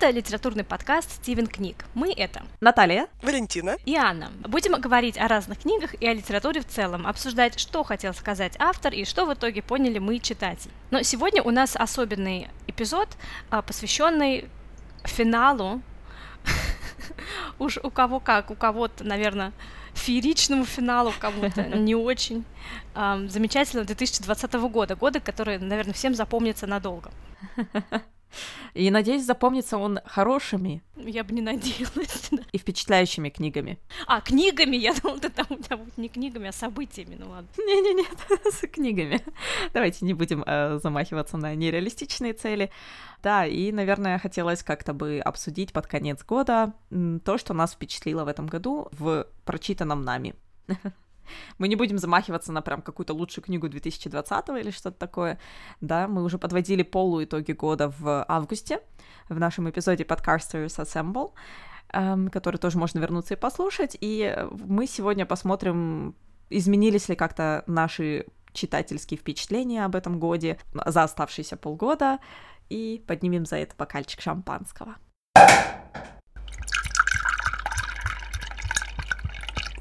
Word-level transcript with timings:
Это 0.00 0.10
литературный 0.10 0.62
подкаст 0.62 1.10
«Стивен 1.10 1.48
книг». 1.48 1.84
Мы— 1.92 2.12
это 2.16 2.44
Наталья, 2.60 3.08
Валентина 3.20 3.78
и 3.84 3.96
Анна. 3.96 4.30
Будем 4.46 4.80
говорить 4.80 5.18
о 5.18 5.26
разных 5.26 5.58
книгах 5.62 5.92
и 6.00 6.06
о 6.06 6.14
литературе 6.14 6.60
в 6.60 6.68
целом, 6.68 7.04
обсуждать, 7.04 7.58
что 7.58 7.82
хотел 7.82 8.14
сказать 8.14 8.54
автор 8.60 8.94
и 8.94 9.04
что 9.04 9.26
в 9.26 9.34
итоге 9.34 9.60
поняли 9.60 9.98
мы, 9.98 10.20
читатель. 10.20 10.70
Но 10.92 11.02
сегодня 11.02 11.42
у 11.42 11.50
нас 11.50 11.74
особенный 11.74 12.46
эпизод, 12.68 13.08
а, 13.50 13.60
посвященный 13.60 14.48
финалу. 15.02 15.82
Уж 17.58 17.78
у 17.78 17.90
кого 17.90 18.20
как, 18.20 18.52
у 18.52 18.54
кого-то, 18.54 19.02
наверное, 19.02 19.52
фееричному 19.94 20.64
финалу, 20.64 21.12
кому-то 21.18 21.64
не 21.76 21.96
очень. 21.96 22.44
Замечательного 22.94 23.84
2020 23.88 24.52
года, 24.70 24.94
года, 24.94 25.18
который, 25.18 25.58
наверное, 25.58 25.92
всем 25.92 26.14
запомнится 26.14 26.68
надолго. 26.68 27.10
И 28.74 28.90
надеюсь, 28.90 29.24
запомнится 29.24 29.78
он 29.78 30.00
хорошими. 30.04 30.82
Я 30.96 31.24
бы 31.24 31.34
не 31.34 31.40
надеялась. 31.40 32.28
Да. 32.30 32.42
И 32.52 32.58
впечатляющими 32.58 33.30
книгами. 33.30 33.78
А, 34.06 34.20
книгами? 34.20 34.76
Я 34.76 34.92
думала, 34.94 35.18
ты 35.18 35.30
там 35.30 35.46
у 35.48 35.56
тебя 35.56 35.76
будет 35.78 35.96
не 35.96 36.08
книгами, 36.08 36.48
а 36.48 36.52
событиями, 36.52 37.16
ну 37.18 37.30
ладно. 37.30 37.48
Не-не-не, 37.56 38.04
с 38.50 38.66
книгами. 38.66 39.20
Давайте 39.72 40.04
не 40.04 40.14
будем 40.14 40.44
э, 40.46 40.78
замахиваться 40.82 41.38
на 41.38 41.54
нереалистичные 41.54 42.34
цели. 42.34 42.70
Да, 43.22 43.46
и, 43.46 43.72
наверное, 43.72 44.18
хотелось 44.18 44.62
как-то 44.62 44.92
бы 44.92 45.20
обсудить 45.20 45.72
под 45.72 45.86
конец 45.86 46.22
года 46.24 46.74
то, 47.24 47.38
что 47.38 47.54
нас 47.54 47.72
впечатлило 47.72 48.24
в 48.24 48.28
этом 48.28 48.46
году 48.46 48.88
в 48.92 49.26
прочитанном 49.44 50.02
нами. 50.02 50.34
Мы 51.58 51.68
не 51.68 51.76
будем 51.76 51.98
замахиваться 51.98 52.52
на 52.52 52.62
прям 52.62 52.82
какую-то 52.82 53.14
лучшую 53.14 53.44
книгу 53.44 53.68
2020 53.68 54.48
или 54.60 54.70
что-то 54.70 54.98
такое. 54.98 55.38
Да, 55.80 56.08
мы 56.08 56.22
уже 56.24 56.38
подводили 56.38 56.82
полу 56.82 57.22
итоги 57.22 57.52
года 57.52 57.92
в 57.98 58.24
августе 58.28 58.80
в 59.28 59.38
нашем 59.38 59.68
эпизоде 59.68 60.04
Podcasters 60.04 60.78
Assemble, 60.78 61.32
эм, 61.92 62.28
который 62.28 62.56
тоже 62.56 62.78
можно 62.78 62.98
вернуться 62.98 63.34
и 63.34 63.36
послушать. 63.36 63.96
И 64.00 64.36
мы 64.50 64.86
сегодня 64.86 65.26
посмотрим, 65.26 66.14
изменились 66.50 67.08
ли 67.08 67.16
как-то 67.16 67.64
наши 67.66 68.26
читательские 68.52 69.18
впечатления 69.18 69.84
об 69.84 69.94
этом 69.94 70.18
годе 70.18 70.58
за 70.86 71.04
оставшиеся 71.04 71.56
полгода, 71.56 72.18
и 72.68 73.02
поднимем 73.06 73.46
за 73.46 73.56
это 73.56 73.74
бокальчик 73.76 74.20
шампанского. 74.20 74.96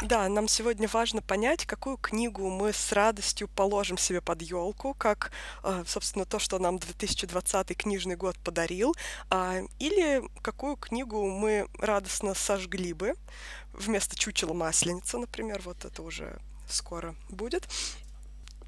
Да, 0.02 0.30
нам 0.30 0.48
сегодня 0.48 0.88
важно 0.88 1.24
понять, 1.24 1.66
какую 1.66 1.98
книгу 1.98 2.48
мы 2.52 2.72
с 2.72 2.92
радостью 2.92 3.48
положим 3.48 3.98
себе 3.98 4.22
под 4.22 4.44
елку, 4.44 4.94
как, 4.94 5.32
э, 5.64 5.84
собственно, 5.88 6.24
то, 6.26 6.38
что 6.38 6.60
нам 6.60 6.78
2020 6.78 7.74
книжный 7.74 8.16
год 8.16 8.38
подарил, 8.38 8.94
а, 9.32 9.62
или 9.80 10.22
какую 10.44 10.76
книгу 10.76 11.28
мы 11.28 11.68
радостно 11.80 12.36
сожгли 12.36 12.94
бы 12.94 13.16
вместо 13.74 14.16
чучела 14.16 14.54
масленицы, 14.54 15.18
например, 15.18 15.64
вот 15.66 15.84
это 15.84 16.04
уже 16.04 16.40
скоро 16.70 17.16
будет, 17.30 17.68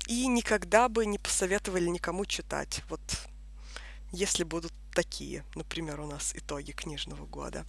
и 0.07 0.25
никогда 0.25 0.89
бы 0.89 1.05
не 1.05 1.19
посоветовали 1.19 1.89
никому 1.89 2.25
читать. 2.25 2.81
Вот 2.89 3.01
если 4.11 4.43
будут 4.43 4.73
такие, 4.99 5.45
например, 5.55 6.01
у 6.01 6.07
нас 6.07 6.33
итоги 6.35 6.71
книжного 6.71 7.25
года. 7.25 7.65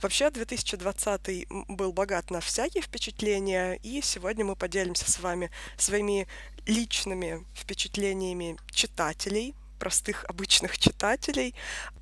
Вообще, 0.00 0.30
2020 0.30 1.46
был 1.68 1.92
богат 1.92 2.30
на 2.30 2.40
всякие 2.40 2.82
впечатления, 2.82 3.74
и 3.82 4.00
сегодня 4.00 4.46
мы 4.46 4.56
поделимся 4.56 5.10
с 5.10 5.20
вами 5.20 5.50
своими 5.76 6.26
личными 6.66 7.44
впечатлениями 7.54 8.56
читателей, 8.70 9.54
простых 9.78 10.24
обычных 10.30 10.78
читателей, 10.78 11.54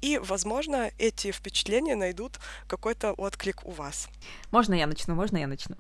и, 0.02 0.18
возможно, 0.18 0.92
эти 0.98 1.32
впечатления 1.32 1.96
найдут 1.96 2.38
какой-то 2.68 3.12
отклик 3.14 3.66
у 3.66 3.72
вас. 3.72 4.08
Можно 4.52 4.74
я 4.74 4.86
начну, 4.86 5.16
можно 5.16 5.38
я 5.38 5.48
начну? 5.48 5.76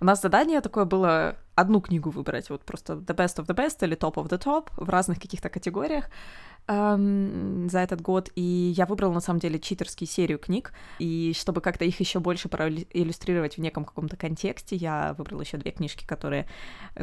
У 0.00 0.04
нас 0.04 0.22
задание 0.22 0.62
такое 0.62 0.86
было 0.86 1.36
одну 1.54 1.80
книгу 1.82 2.08
выбрать, 2.08 2.48
вот 2.48 2.64
просто 2.64 2.94
the 2.94 3.14
best 3.14 3.36
of 3.36 3.46
the 3.46 3.54
best 3.54 3.84
или 3.84 3.94
top 3.94 4.14
of 4.14 4.28
the 4.30 4.42
top 4.42 4.68
в 4.76 4.88
разных 4.88 5.20
каких-то 5.20 5.50
категориях 5.50 6.08
эм, 6.68 7.68
за 7.68 7.80
этот 7.80 8.00
год, 8.00 8.30
и 8.34 8.72
я 8.74 8.86
выбрала 8.86 9.12
на 9.12 9.20
самом 9.20 9.40
деле 9.40 9.58
читерские 9.58 10.08
серию 10.08 10.38
книг, 10.38 10.72
и 11.00 11.34
чтобы 11.36 11.60
как-то 11.60 11.84
их 11.84 12.00
еще 12.00 12.18
больше 12.18 12.48
проиллюстрировать 12.48 13.58
в 13.58 13.60
неком 13.60 13.84
каком-то 13.84 14.16
контексте, 14.16 14.74
я 14.76 15.14
выбрала 15.18 15.42
еще 15.42 15.58
две 15.58 15.70
книжки, 15.70 16.06
которые, 16.06 16.48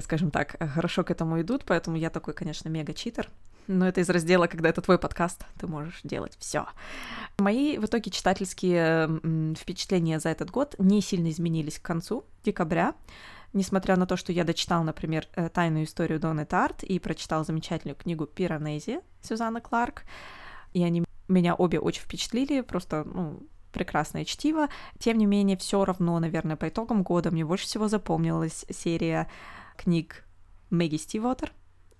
скажем 0.02 0.32
так, 0.32 0.56
хорошо 0.74 1.04
к 1.04 1.12
этому 1.12 1.40
идут, 1.42 1.66
поэтому 1.66 1.98
я 1.98 2.10
такой, 2.10 2.34
конечно, 2.34 2.68
мега-читер. 2.68 3.30
Но 3.68 3.88
это 3.88 4.02
из 4.02 4.10
раздела, 4.10 4.48
когда 4.48 4.70
это 4.70 4.82
твой 4.82 4.98
подкаст, 4.98 5.46
ты 5.60 5.68
можешь 5.68 6.00
делать 6.04 6.38
все. 6.40 6.66
Мои 7.38 7.78
в 7.78 7.86
итоге 7.86 8.12
читательские 8.12 9.56
впечатления 9.56 10.20
за 10.20 10.30
этот 10.30 10.50
год 10.50 10.76
не 10.80 11.02
сильно 11.02 11.30
изменились 11.30 11.80
к 11.80 11.84
концу 11.84 12.26
декабря 12.44 12.96
несмотря 13.54 13.96
на 13.96 14.06
то, 14.06 14.18
что 14.18 14.32
я 14.32 14.44
дочитал, 14.44 14.84
например, 14.84 15.28
э, 15.36 15.50
«Тайную 15.50 15.86
историю 15.86 16.20
Донны 16.20 16.46
Тарт» 16.46 16.84
и 16.84 17.00
прочитал 17.00 17.46
замечательную 17.46 17.96
книгу 17.96 18.26
«Пиранези» 18.26 19.02
Сюзанны 19.22 19.62
Кларк, 19.62 20.04
и 20.74 20.84
они 20.84 21.04
меня 21.28 21.56
обе 21.56 21.80
очень 21.80 22.04
впечатлили, 22.04 22.62
просто, 22.62 23.04
ну, 23.04 23.42
прекрасное 23.74 24.26
чтиво. 24.26 24.70
Тем 25.00 25.18
не 25.18 25.26
менее, 25.26 25.58
все 25.58 25.84
равно, 25.84 26.20
наверное, 26.20 26.56
по 26.56 26.70
итогам 26.70 27.04
года 27.04 27.32
мне 27.32 27.46
больше 27.46 27.66
всего 27.66 27.88
запомнилась 27.88 28.66
серия 28.70 29.30
книг 29.76 30.24
Мэгги 30.70 30.98
Стивотер, 30.98 31.52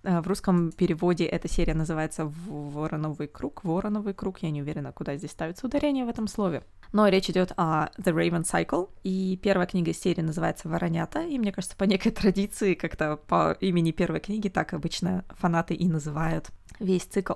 в 0.08 0.28
русском 0.28 0.72
переводе 0.72 1.26
эта 1.26 1.50
серия 1.50 1.74
называется 1.74 2.32
«Вороновый 2.48 3.28
круг». 3.28 3.66
«Вороновый 3.66 4.14
круг», 4.14 4.40
я 4.40 4.50
не 4.50 4.62
уверена, 4.62 4.94
куда 4.94 5.18
здесь 5.18 5.32
ставится 5.32 5.66
ударение 5.68 6.06
в 6.06 6.10
этом 6.10 6.28
слове. 6.28 6.64
Но 6.94 7.10
речь 7.10 7.30
идет 7.30 7.52
о 7.58 7.90
The 7.98 8.14
Raven 8.14 8.44
Cycle, 8.44 8.90
и 9.04 9.38
первая 9.44 9.68
книга 9.68 9.92
из 9.92 10.00
серии 10.00 10.22
называется 10.22 10.70
«Воронята», 10.70 11.22
и 11.22 11.38
мне 11.38 11.52
кажется, 11.52 11.76
по 11.76 11.84
некой 11.84 12.14
традиции, 12.14 12.74
как-то 12.74 13.18
по 13.18 13.58
имени 13.60 13.92
первой 13.92 14.22
книги 14.22 14.48
так 14.48 14.74
обычно 14.74 15.26
фанаты 15.32 15.74
и 15.74 15.88
называют 15.90 16.48
весь 16.80 17.04
цикл. 17.04 17.34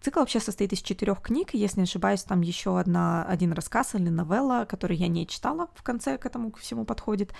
Цикл 0.00 0.20
вообще 0.20 0.40
состоит 0.40 0.72
из 0.72 0.80
четырех 0.80 1.20
книг, 1.20 1.50
если 1.52 1.80
не 1.80 1.84
ошибаюсь, 1.84 2.22
там 2.22 2.40
еще 2.40 2.78
одна, 2.78 3.24
один 3.24 3.52
рассказ 3.52 3.94
или 3.94 4.08
новелла, 4.08 4.64
который 4.64 4.96
я 4.96 5.08
не 5.08 5.26
читала, 5.26 5.68
в 5.74 5.82
конце 5.82 6.16
к 6.16 6.24
этому 6.24 6.52
всему 6.52 6.86
подходит. 6.86 7.34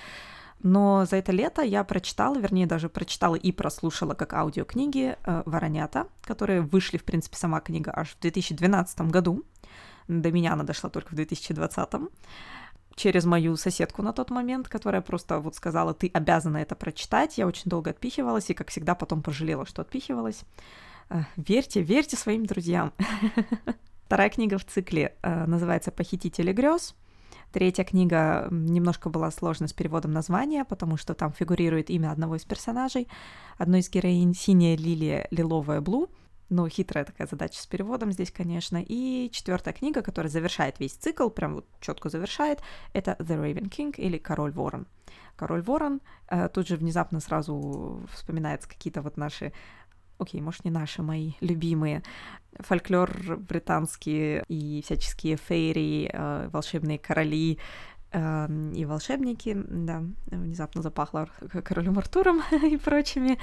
Но 0.63 1.05
за 1.05 1.17
это 1.17 1.33
лето 1.33 1.63
я 1.63 1.85
прочитала, 1.85 2.37
вернее, 2.39 2.67
даже 2.67 2.89
прочитала 2.89 3.35
и 3.35 3.53
прослушала 3.53 4.15
как 4.15 4.33
аудиокниги 4.33 5.17
э, 5.23 5.43
«Воронята», 5.47 6.09
которые 6.23 6.63
вышли, 6.63 6.97
в 6.97 7.05
принципе, 7.05 7.37
сама 7.37 7.61
книга 7.61 7.93
аж 7.95 8.11
в 8.11 8.21
2012 8.21 9.01
году. 9.03 9.45
До 10.09 10.33
меня 10.33 10.55
она 10.55 10.65
дошла 10.65 10.89
только 10.91 11.13
в 11.13 11.15
2020 11.15 11.89
через 12.97 13.27
мою 13.27 13.57
соседку 13.57 14.03
на 14.03 14.13
тот 14.13 14.31
момент, 14.31 14.69
которая 14.69 15.03
просто 15.03 15.39
вот 15.39 15.55
сказала, 15.55 15.95
ты 15.95 16.11
обязана 16.13 16.57
это 16.57 16.75
прочитать. 16.75 17.39
Я 17.39 17.47
очень 17.47 17.71
долго 17.71 17.91
отпихивалась 17.91 18.51
и, 18.51 18.55
как 18.55 18.71
всегда, 18.71 18.95
потом 18.95 19.23
пожалела, 19.23 19.67
что 19.67 19.83
отпихивалась. 19.83 20.43
Э, 21.11 21.23
верьте, 21.37 21.83
верьте 21.83 22.17
своим 22.17 22.47
друзьям. 22.47 22.93
Вторая 24.07 24.31
книга 24.31 24.59
в 24.59 24.65
цикле 24.65 25.15
э, 25.23 25.45
называется 25.47 25.93
«Похитители 25.93 26.53
грез». 26.53 26.95
Третья 27.57 27.85
книга 27.85 28.49
немножко 28.51 29.09
была 29.09 29.31
сложна 29.31 29.67
с 29.67 29.73
переводом 29.73 30.11
названия, 30.11 30.67
потому 30.67 30.99
что 30.99 31.15
там 31.15 31.33
фигурирует 31.33 31.89
имя 31.89 32.13
одного 32.13 32.37
из 32.37 32.45
персонажей. 32.45 33.09
Одной 33.57 33.81
из 33.81 33.89
героинь 33.89 34.35
синяя 34.35 34.77
лилия, 34.77 35.27
лиловая 35.31 35.81
Блу. 35.81 36.11
Ну, 36.51 36.69
хитрая 36.69 37.07
такая 37.07 37.27
задача 37.27 37.63
с 37.63 37.67
переводом 37.67 38.13
здесь, 38.13 38.31
конечно. 38.31 38.85
И 38.87 39.31
четвертая 39.33 39.73
книга, 39.73 40.03
которая 40.03 40.31
завершает 40.31 40.79
весь 40.81 40.93
цикл, 40.93 41.31
прям 41.31 41.55
вот 41.55 41.67
четко 41.81 42.11
завершает, 42.11 42.61
это 42.93 43.17
The 43.21 43.43
Raven 43.43 43.71
King 43.71 43.95
или 43.97 44.19
Король 44.19 44.53
Ворон. 44.53 44.87
Король 45.35 45.63
Ворон, 45.63 46.03
э, 46.29 46.51
тут 46.51 46.69
же 46.69 46.77
внезапно 46.77 47.21
сразу 47.21 48.03
вспоминаются 48.13 48.69
какие-то 48.69 49.01
вот 49.01 49.17
наши 49.17 49.55
окей, 50.19 50.41
может, 50.41 50.65
не 50.65 50.71
наши, 50.71 51.03
мои 51.03 51.33
любимые, 51.41 52.03
фольклор 52.61 53.37
британский 53.39 54.43
и 54.49 54.83
всяческие 54.83 55.37
фейри, 55.37 56.11
э, 56.13 56.49
волшебные 56.53 56.99
короли 56.99 57.59
э, 58.13 58.49
и 58.75 58.85
волшебники, 58.85 59.57
да, 59.69 60.03
внезапно 60.27 60.83
запахло 60.83 61.29
королем 61.65 61.99
Артуром 61.99 62.43
и 62.63 62.77
прочими. 62.77 63.39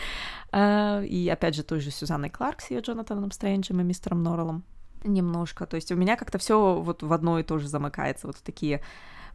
Э, 0.52 1.06
и 1.06 1.30
опять 1.30 1.56
же 1.56 1.64
той 1.64 1.80
же 1.80 1.92
Сюзанной 1.92 2.30
Кларк 2.30 2.62
с 2.62 2.72
ее 2.72 2.82
Джонатаном 2.82 3.32
Стрэнджем 3.32 3.80
и 3.82 3.84
мистером 3.84 4.24
Норреллом 4.24 4.64
немножко. 5.04 5.66
То 5.66 5.76
есть 5.76 5.92
у 5.92 5.96
меня 5.96 6.16
как-то 6.16 6.38
все 6.38 6.82
вот 6.82 7.04
в 7.04 7.14
одно 7.14 7.40
и 7.40 7.44
то 7.44 7.60
же 7.60 7.68
замыкается, 7.68 8.28
вот 8.28 8.38
в 8.38 8.42
такие 8.42 8.82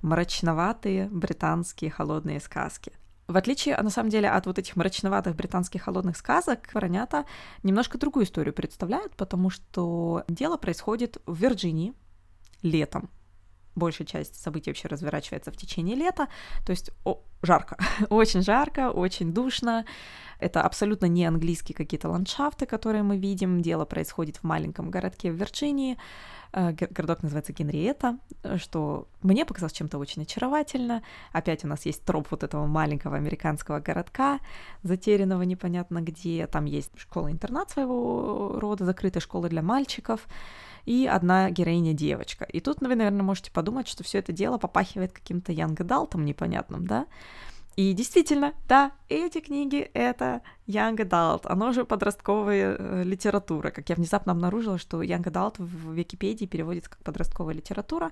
мрачноватые 0.02 1.08
британские 1.08 1.90
холодные 1.90 2.40
сказки. 2.40 2.92
В 3.28 3.36
отличие, 3.36 3.76
на 3.76 3.90
самом 3.90 4.08
деле, 4.08 4.30
от 4.30 4.46
вот 4.46 4.58
этих 4.58 4.74
мрачноватых 4.74 5.36
британских 5.36 5.82
холодных 5.82 6.16
сказок, 6.16 6.72
Воронята 6.72 7.26
немножко 7.62 7.98
другую 7.98 8.24
историю 8.24 8.54
представляют, 8.54 9.14
потому 9.16 9.50
что 9.50 10.24
дело 10.28 10.56
происходит 10.56 11.18
в 11.26 11.36
Вирджинии 11.36 11.92
летом. 12.62 13.10
Большая 13.74 14.06
часть 14.06 14.40
событий 14.40 14.70
вообще 14.70 14.88
разворачивается 14.88 15.52
в 15.52 15.58
течение 15.58 15.94
лета. 15.94 16.28
То 16.64 16.70
есть 16.70 16.90
жарко. 17.42 17.76
очень 18.10 18.42
жарко, 18.42 18.90
очень 18.90 19.32
душно. 19.32 19.84
Это 20.40 20.62
абсолютно 20.62 21.06
не 21.06 21.24
английские 21.24 21.74
какие-то 21.74 22.08
ландшафты, 22.08 22.64
которые 22.66 23.02
мы 23.02 23.16
видим. 23.16 23.60
Дело 23.60 23.84
происходит 23.84 24.36
в 24.36 24.44
маленьком 24.44 24.90
городке 24.90 25.32
в 25.32 25.34
Вирджинии. 25.34 25.98
Э, 26.52 26.72
городок 26.72 27.22
называется 27.22 27.52
Генриетта, 27.52 28.18
что 28.56 29.08
мне 29.22 29.44
показалось 29.44 29.72
чем-то 29.72 29.98
очень 29.98 30.22
очаровательно. 30.22 31.02
Опять 31.32 31.64
у 31.64 31.68
нас 31.68 31.84
есть 31.86 32.04
троп 32.04 32.28
вот 32.30 32.44
этого 32.44 32.66
маленького 32.66 33.16
американского 33.16 33.80
городка, 33.80 34.38
затерянного 34.82 35.42
непонятно 35.42 36.00
где. 36.00 36.46
Там 36.46 36.66
есть 36.66 36.92
школа-интернат 36.96 37.70
своего 37.70 38.58
рода, 38.60 38.84
закрытая 38.84 39.20
школа 39.20 39.48
для 39.48 39.62
мальчиков 39.62 40.26
и 40.88 41.06
одна 41.06 41.50
героиня 41.50 41.92
девочка. 41.92 42.44
И 42.46 42.60
тут 42.60 42.80
вы, 42.80 42.94
наверное, 42.94 43.22
можете 43.22 43.50
подумать, 43.50 43.88
что 43.88 44.04
все 44.04 44.18
это 44.18 44.32
дело 44.32 44.56
попахивает 44.56 45.12
каким-то 45.12 45.52
young 45.52 45.76
adult 45.76 46.18
непонятным, 46.18 46.86
да? 46.86 47.06
И 47.78 47.92
действительно, 47.92 48.54
да, 48.66 48.90
эти 49.08 49.38
книги— 49.38 49.78
это 49.94 50.42
Young 50.66 50.96
Adult, 50.96 51.42
оно 51.44 51.70
же 51.70 51.84
подростковая 51.84 52.74
э, 52.76 53.02
литература. 53.04 53.70
Как 53.70 53.88
я 53.88 53.94
внезапно 53.94 54.32
обнаружила, 54.32 54.78
что 54.78 55.00
Young 55.00 55.22
Adult 55.22 55.54
в 55.58 55.92
Википедии 55.92 56.46
переводится 56.46 56.90
как 56.90 57.04
подростковая 57.04 57.54
литература, 57.54 58.10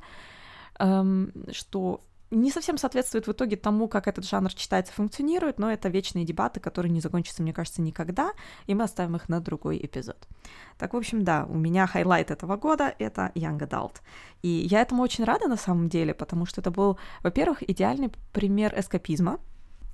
эм, 0.79 1.33
что 1.51 2.01
не 2.31 2.53
совсем 2.53 2.79
соответствует 2.79 3.27
в 3.27 3.33
итоге 3.33 3.57
тому, 3.57 3.89
как 3.89 4.07
этот 4.07 4.25
жанр 4.25 4.55
читается, 4.55 4.93
функционирует, 4.93 5.59
но 5.59 5.73
это 5.73 5.89
вечные 5.89 6.25
дебаты, 6.25 6.61
которые 6.61 6.93
не 6.93 7.01
закончатся, 7.01 7.43
мне 7.43 7.53
кажется, 7.53 7.83
никогда, 7.83 8.31
и 8.69 8.75
мы 8.77 8.85
оставим 8.85 9.17
их 9.17 9.29
на 9.29 9.41
другой 9.41 9.85
эпизод. 9.85 10.29
Так, 10.79 10.95
в 10.95 10.97
общем, 10.97 11.25
да, 11.25 11.45
у 11.45 11.55
меня 11.55 11.89
highlight 11.89 12.31
этого 12.31 12.57
года— 12.57 12.95
это 13.01 13.33
Young 13.35 13.59
Adult. 13.59 13.97
И 14.43 14.49
я 14.49 14.83
этому 14.83 15.03
очень 15.03 15.25
рада 15.25 15.49
на 15.49 15.57
самом 15.57 15.89
деле, 15.89 16.15
потому 16.15 16.47
что 16.47 16.61
это 16.61 16.71
был, 16.71 17.01
во-первых, 17.25 17.69
идеальный 17.69 18.13
пример 18.33 18.73
эскапизма. 18.79 19.41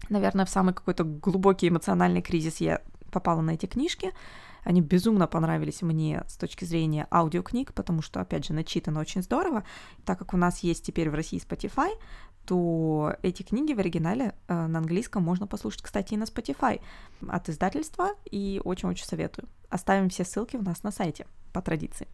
Наверное, 0.08 0.44
в 0.44 0.50
самый 0.50 0.74
какой-то 0.74 1.04
глубокий 1.04 1.68
эмоциональный 1.68 2.22
кризис 2.22 2.58
я 2.58 2.82
попала 3.10 3.40
на 3.40 3.52
эти 3.52 3.66
книжки, 3.66 4.12
они 4.64 4.80
безумно 4.80 5.26
понравились 5.26 5.82
мне 5.82 6.22
с 6.28 6.36
точки 6.36 6.64
зрения 6.64 7.06
аудиокниг, 7.10 7.74
потому 7.74 8.00
что, 8.00 8.20
опять 8.20 8.46
же, 8.46 8.52
начитано 8.52 9.00
очень 9.00 9.22
здорово. 9.22 9.64
Так 10.04 10.18
как 10.18 10.34
у 10.34 10.36
нас 10.36 10.60
есть 10.60 10.84
теперь 10.84 11.10
в 11.10 11.14
России 11.14 11.42
Spotify, 11.44 11.90
то 12.46 13.14
эти 13.22 13.42
книги 13.42 13.72
в 13.72 13.78
оригинале 13.78 14.34
э, 14.48 14.66
на 14.66 14.78
английском 14.78 15.22
можно 15.22 15.46
послушать, 15.46 15.82
кстати, 15.82 16.14
и 16.14 16.16
на 16.16 16.24
Spotify 16.24 16.80
от 17.28 17.48
издательства, 17.48 18.10
и 18.30 18.60
очень-очень 18.64 19.04
советую. 19.04 19.48
Оставим 19.68 20.08
все 20.08 20.24
ссылки 20.24 20.56
у 20.56 20.62
нас 20.62 20.82
на 20.82 20.90
сайте 20.90 21.26
по 21.52 21.62
традиции. 21.62 22.08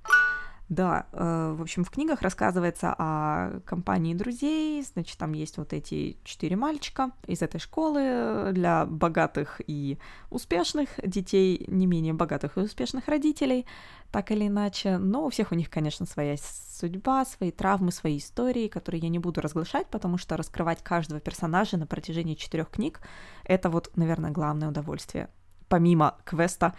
Да, 0.68 1.06
э, 1.12 1.54
в 1.56 1.62
общем, 1.62 1.82
в 1.82 1.90
книгах 1.90 2.20
рассказывается 2.20 2.94
о 2.98 3.60
компании 3.64 4.12
друзей, 4.12 4.82
значит, 4.82 5.16
там 5.16 5.32
есть 5.32 5.56
вот 5.56 5.72
эти 5.72 6.18
четыре 6.24 6.56
мальчика 6.56 7.10
из 7.26 7.40
этой 7.40 7.58
школы 7.58 8.50
для 8.52 8.84
богатых 8.84 9.62
и 9.66 9.98
успешных 10.30 10.90
детей, 11.02 11.64
не 11.68 11.86
менее 11.86 12.12
богатых 12.12 12.58
и 12.58 12.60
успешных 12.60 13.08
родителей, 13.08 13.64
так 14.12 14.30
или 14.30 14.46
иначе, 14.46 14.98
но 14.98 15.24
у 15.24 15.30
всех 15.30 15.52
у 15.52 15.54
них, 15.54 15.70
конечно, 15.70 16.04
своя 16.04 16.36
судьба, 16.36 17.24
свои 17.24 17.50
травмы, 17.50 17.90
свои 17.90 18.18
истории, 18.18 18.68
которые 18.68 19.00
я 19.00 19.08
не 19.08 19.18
буду 19.18 19.40
разглашать, 19.40 19.86
потому 19.86 20.18
что 20.18 20.36
раскрывать 20.36 20.82
каждого 20.82 21.18
персонажа 21.18 21.78
на 21.78 21.86
протяжении 21.86 22.34
четырех 22.34 22.68
книг— 22.68 23.00
это 23.44 23.70
вот, 23.70 23.90
наверное, 23.96 24.30
главное 24.30 24.68
удовольствие, 24.68 25.30
помимо 25.68 26.16
квеста, 26.24 26.74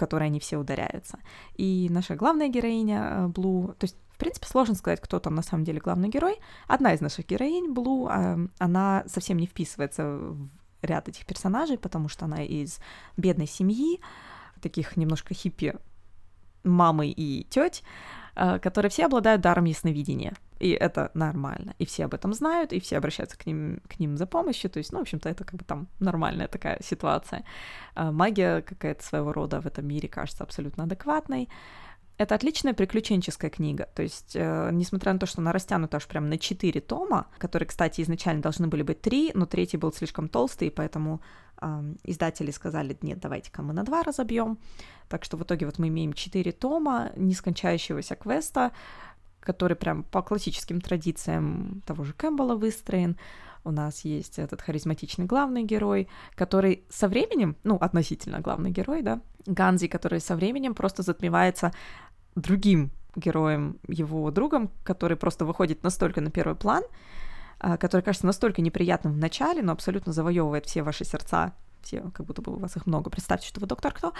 который 0.00 0.28
они 0.28 0.40
все 0.40 0.56
ударяются. 0.56 1.18
И 1.58 1.88
наша 1.90 2.16
главная 2.16 2.48
героиня 2.48 3.00
э, 3.02 3.26
Блу, 3.28 3.74
то 3.78 3.84
есть 3.84 3.96
в 4.10 4.16
принципе, 4.16 4.46
сложно 4.46 4.74
сказать, 4.74 5.00
кто 5.00 5.18
там 5.18 5.34
на 5.34 5.42
самом 5.42 5.64
деле 5.64 5.80
главный 5.80 6.10
герой. 6.10 6.38
Одна 6.68 6.92
из 6.92 7.00
наших 7.00 7.26
героинь, 7.26 7.72
Блу, 7.72 8.08
э, 8.08 8.48
она 8.58 9.04
совсем 9.06 9.38
не 9.38 9.46
вписывается 9.46 10.04
в 10.04 10.48
ряд 10.82 11.08
этих 11.08 11.26
персонажей, 11.26 11.78
потому 11.78 12.08
что 12.08 12.24
она 12.24 12.42
из 12.42 12.78
бедной 13.16 13.46
семьи, 13.46 14.00
таких 14.60 14.96
немножко 14.96 15.34
хиппи 15.34 15.74
мамы 16.64 17.08
и 17.08 17.46
теть, 17.50 17.82
э, 18.36 18.58
которые 18.58 18.90
все 18.90 19.06
обладают 19.06 19.42
даром 19.42 19.64
ясновидения 19.64 20.34
и 20.60 20.70
это 20.72 21.10
нормально, 21.14 21.74
и 21.78 21.86
все 21.86 22.04
об 22.04 22.14
этом 22.14 22.34
знают, 22.34 22.72
и 22.72 22.80
все 22.80 22.98
обращаются 22.98 23.36
к 23.38 23.46
ним, 23.46 23.80
к 23.88 23.98
ним 23.98 24.16
за 24.16 24.26
помощью, 24.26 24.70
то 24.70 24.78
есть, 24.78 24.92
ну, 24.92 24.98
в 24.98 25.02
общем-то, 25.02 25.28
это 25.28 25.42
как 25.44 25.58
бы 25.58 25.64
там 25.64 25.88
нормальная 26.00 26.48
такая 26.48 26.78
ситуация. 26.82 27.44
А 27.94 28.12
магия 28.12 28.60
какая-то 28.60 29.02
своего 29.02 29.32
рода 29.32 29.60
в 29.60 29.66
этом 29.66 29.88
мире 29.88 30.08
кажется 30.08 30.44
абсолютно 30.44 30.84
адекватной. 30.84 31.48
Это 32.18 32.34
отличная 32.34 32.74
приключенческая 32.74 33.50
книга, 33.50 33.88
то 33.94 34.02
есть, 34.02 34.36
э, 34.36 34.68
несмотря 34.72 35.14
на 35.14 35.18
то, 35.18 35.24
что 35.24 35.40
она 35.40 35.52
растянута 35.52 35.96
аж 35.96 36.06
прям 36.06 36.28
на 36.28 36.36
4 36.36 36.78
тома, 36.82 37.26
которые, 37.38 37.66
кстати, 37.66 38.02
изначально 38.02 38.42
должны 38.42 38.66
были 38.66 38.82
быть 38.82 39.00
3, 39.00 39.30
но 39.32 39.46
третий 39.46 39.78
был 39.78 39.90
слишком 39.94 40.28
толстый, 40.28 40.68
и 40.68 40.70
поэтому 40.70 41.22
э, 41.49 41.49
издатели 42.04 42.50
сказали, 42.50 42.96
нет, 43.02 43.20
давайте-ка 43.20 43.62
мы 43.62 43.72
на 43.72 43.84
2 43.84 44.02
разобьем. 44.02 44.58
Так 45.08 45.24
что 45.24 45.36
в 45.36 45.42
итоге 45.42 45.66
вот 45.66 45.78
мы 45.78 45.88
имеем 45.88 46.12
4 46.12 46.52
тома 46.52 47.10
нескончающегося 47.16 48.16
квеста, 48.16 48.72
который 49.40 49.76
прям 49.76 50.02
по 50.04 50.22
классическим 50.22 50.80
традициям 50.80 51.82
того 51.86 52.04
же 52.04 52.12
Кэмпбелла 52.12 52.54
выстроен. 52.56 53.16
У 53.64 53.70
нас 53.70 54.04
есть 54.04 54.38
этот 54.38 54.62
харизматичный 54.62 55.26
главный 55.26 55.64
герой, 55.64 56.08
который 56.34 56.84
со 56.88 57.08
временем, 57.08 57.56
ну, 57.62 57.76
относительно 57.76 58.40
главный 58.40 58.70
герой, 58.70 59.02
да, 59.02 59.20
Ганзи, 59.46 59.88
который 59.88 60.20
со 60.20 60.36
временем 60.36 60.74
просто 60.74 61.02
затмевается 61.02 61.72
другим 62.36 62.90
героем, 63.16 63.78
его 63.88 64.30
другом, 64.30 64.70
который 64.82 65.16
просто 65.16 65.44
выходит 65.44 65.82
настолько 65.82 66.20
на 66.20 66.30
первый 66.30 66.54
план, 66.54 66.82
который 67.60 68.02
кажется 68.02 68.26
настолько 68.26 68.62
неприятным 68.62 69.12
в 69.12 69.18
начале, 69.18 69.62
но 69.62 69.72
абсолютно 69.72 70.12
завоевывает 70.12 70.66
все 70.66 70.82
ваши 70.82 71.04
сердца 71.04 71.54
все, 71.82 72.10
как 72.12 72.26
будто 72.26 72.42
бы 72.42 72.54
у 72.54 72.58
вас 72.58 72.76
их 72.76 72.86
много. 72.86 73.10
Представьте, 73.10 73.48
что 73.48 73.60
вы 73.60 73.66
доктор 73.66 73.92
кто, 73.92 74.12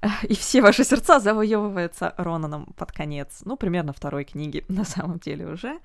и 0.22 0.34
все 0.34 0.62
ваши 0.62 0.84
сердца 0.84 1.20
завоевываются 1.20 2.14
Ронаном 2.16 2.66
под 2.76 2.92
конец, 2.92 3.42
ну, 3.44 3.56
примерно 3.56 3.92
второй 3.92 4.24
книги 4.24 4.64
на 4.68 4.84
самом 4.84 5.18
деле 5.18 5.46
уже. 5.46 5.78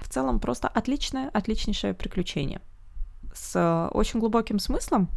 В 0.00 0.08
целом 0.08 0.40
просто 0.40 0.68
отличное, 0.68 1.30
отличнейшее 1.30 1.94
приключение 1.94 2.60
с 3.34 3.88
очень 3.92 4.20
глубоким 4.20 4.58
смыслом 4.58 5.08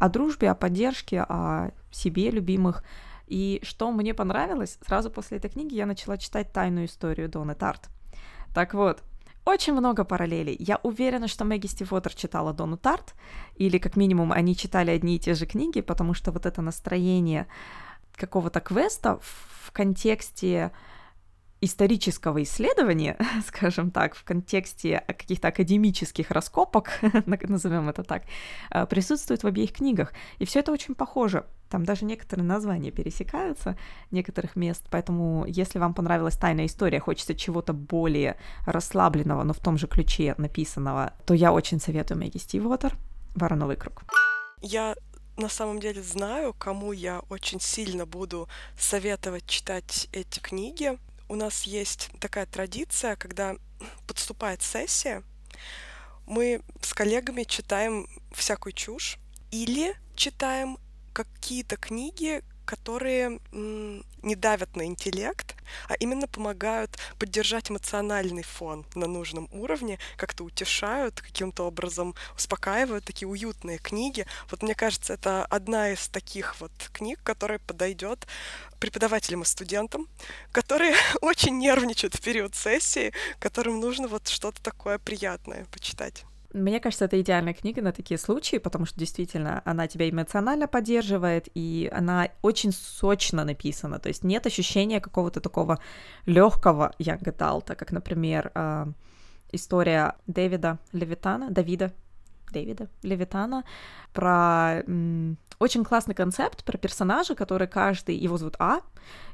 о 0.00 0.08
дружбе, 0.08 0.50
о 0.50 0.54
поддержке, 0.54 1.20
о 1.20 1.70
себе 1.90 2.30
любимых. 2.30 2.84
И 3.26 3.60
что 3.62 3.90
мне 3.90 4.12
понравилось, 4.12 4.78
сразу 4.86 5.10
после 5.10 5.38
этой 5.38 5.50
книги 5.50 5.74
я 5.74 5.86
начала 5.86 6.18
читать 6.18 6.52
«Тайную 6.52 6.86
историю 6.86 7.28
Доны 7.28 7.54
Тарт». 7.54 7.88
Так 8.52 8.74
вот, 8.74 9.02
очень 9.44 9.74
много 9.74 10.04
параллелей. 10.04 10.56
Я 10.58 10.80
уверена, 10.82 11.28
что 11.28 11.44
Мэгги 11.44 11.66
Стивотер 11.66 12.14
читала 12.14 12.52
Дону 12.52 12.76
Тарт, 12.76 13.14
или 13.56 13.78
как 13.78 13.96
минимум 13.96 14.32
они 14.32 14.56
читали 14.56 14.90
одни 14.90 15.16
и 15.16 15.18
те 15.18 15.34
же 15.34 15.46
книги, 15.46 15.80
потому 15.82 16.14
что 16.14 16.32
вот 16.32 16.46
это 16.46 16.62
настроение 16.62 17.46
какого-то 18.16 18.60
квеста 18.60 19.18
в 19.20 19.70
контексте 19.72 20.72
исторического 21.64 22.42
исследования, 22.42 23.16
скажем 23.46 23.90
так, 23.90 24.14
в 24.14 24.24
контексте 24.24 25.02
каких-то 25.06 25.48
академических 25.48 26.30
раскопок, 26.30 26.90
назовем 27.26 27.88
это 27.88 28.02
так, 28.02 28.22
э, 28.70 28.86
присутствует 28.86 29.42
в 29.42 29.46
обеих 29.46 29.72
книгах. 29.72 30.12
И 30.38 30.44
все 30.44 30.60
это 30.60 30.72
очень 30.72 30.94
похоже. 30.94 31.44
Там 31.70 31.84
даже 31.84 32.04
некоторые 32.04 32.46
названия 32.46 32.90
пересекаются 32.90 33.76
некоторых 34.10 34.56
мест, 34.56 34.84
поэтому 34.90 35.44
если 35.48 35.78
вам 35.78 35.94
понравилась 35.94 36.36
тайная 36.36 36.66
история, 36.66 37.00
хочется 37.00 37.34
чего-то 37.34 37.72
более 37.72 38.36
расслабленного, 38.66 39.42
но 39.42 39.52
в 39.52 39.58
том 39.58 39.78
же 39.78 39.86
ключе 39.86 40.34
написанного, 40.38 41.14
то 41.26 41.34
я 41.34 41.52
очень 41.52 41.80
советую 41.80 42.18
Мэгги 42.18 42.38
Стивотер 42.38 42.94
«Вороновый 43.34 43.76
круг». 43.76 44.04
Я 44.60 44.94
на 45.36 45.48
самом 45.48 45.80
деле 45.80 46.02
знаю, 46.02 46.54
кому 46.54 46.92
я 46.92 47.20
очень 47.28 47.60
сильно 47.60 48.06
буду 48.06 48.48
советовать 48.78 49.46
читать 49.46 50.08
эти 50.12 50.38
книги 50.38 50.98
у 51.34 51.36
нас 51.36 51.64
есть 51.64 52.10
такая 52.20 52.46
традиция, 52.46 53.16
когда 53.16 53.56
подступает 54.06 54.62
сессия, 54.62 55.24
мы 56.26 56.62
с 56.80 56.94
коллегами 56.94 57.42
читаем 57.42 58.08
всякую 58.32 58.72
чушь 58.72 59.18
или 59.50 59.96
читаем 60.14 60.78
какие-то 61.12 61.76
книги, 61.76 62.42
которые 62.64 63.40
не 63.52 64.36
давят 64.36 64.76
на 64.76 64.86
интеллект, 64.86 65.53
а 65.88 65.94
именно 65.94 66.26
помогают 66.26 66.98
поддержать 67.18 67.70
эмоциональный 67.70 68.42
фон 68.42 68.86
на 68.94 69.06
нужном 69.06 69.48
уровне, 69.52 69.98
как-то 70.16 70.44
утешают, 70.44 71.20
каким-то 71.20 71.64
образом 71.64 72.14
успокаивают, 72.36 73.04
такие 73.04 73.28
уютные 73.28 73.78
книги. 73.78 74.26
Вот 74.50 74.62
мне 74.62 74.74
кажется, 74.74 75.14
это 75.14 75.44
одна 75.46 75.90
из 75.90 76.08
таких 76.08 76.60
вот 76.60 76.72
книг, 76.92 77.20
которая 77.22 77.58
подойдет 77.58 78.26
преподавателям 78.78 79.42
и 79.42 79.46
студентам, 79.46 80.08
которые 80.52 80.94
очень 81.20 81.58
нервничают 81.58 82.14
в 82.14 82.20
период 82.20 82.54
сессии, 82.54 83.12
которым 83.38 83.80
нужно 83.80 84.08
вот 84.08 84.28
что-то 84.28 84.62
такое 84.62 84.98
приятное 84.98 85.64
почитать. 85.72 86.24
Мне 86.54 86.78
кажется, 86.78 87.06
это 87.06 87.20
идеальная 87.20 87.52
книга 87.52 87.82
на 87.82 87.92
такие 87.92 88.16
случаи, 88.16 88.58
потому 88.58 88.86
что 88.86 88.96
действительно 88.98 89.60
она 89.64 89.88
тебя 89.88 90.08
эмоционально 90.08 90.68
поддерживает, 90.68 91.48
и 91.54 91.90
она 91.92 92.28
очень 92.42 92.70
сочно 92.70 93.44
написана. 93.44 93.98
То 93.98 94.08
есть 94.08 94.22
нет 94.22 94.46
ощущения 94.46 95.00
какого-то 95.00 95.40
такого 95.40 95.80
легкого 96.26 96.94
ягодалта, 96.98 97.74
как, 97.74 97.90
например, 97.90 98.52
э, 98.54 98.86
история 99.50 100.14
Дэвида 100.28 100.78
Левитана, 100.92 101.50
Давида 101.50 101.92
Дэвида 102.52 102.88
Левитана 103.02 103.64
про 104.12 104.82
м, 104.86 105.36
очень 105.58 105.84
классный 105.84 106.14
концепт 106.14 106.64
про 106.64 106.78
персонажа, 106.78 107.34
который 107.34 107.66
каждый, 107.66 108.14
его 108.14 108.36
зовут 108.36 108.54
А, 108.60 108.80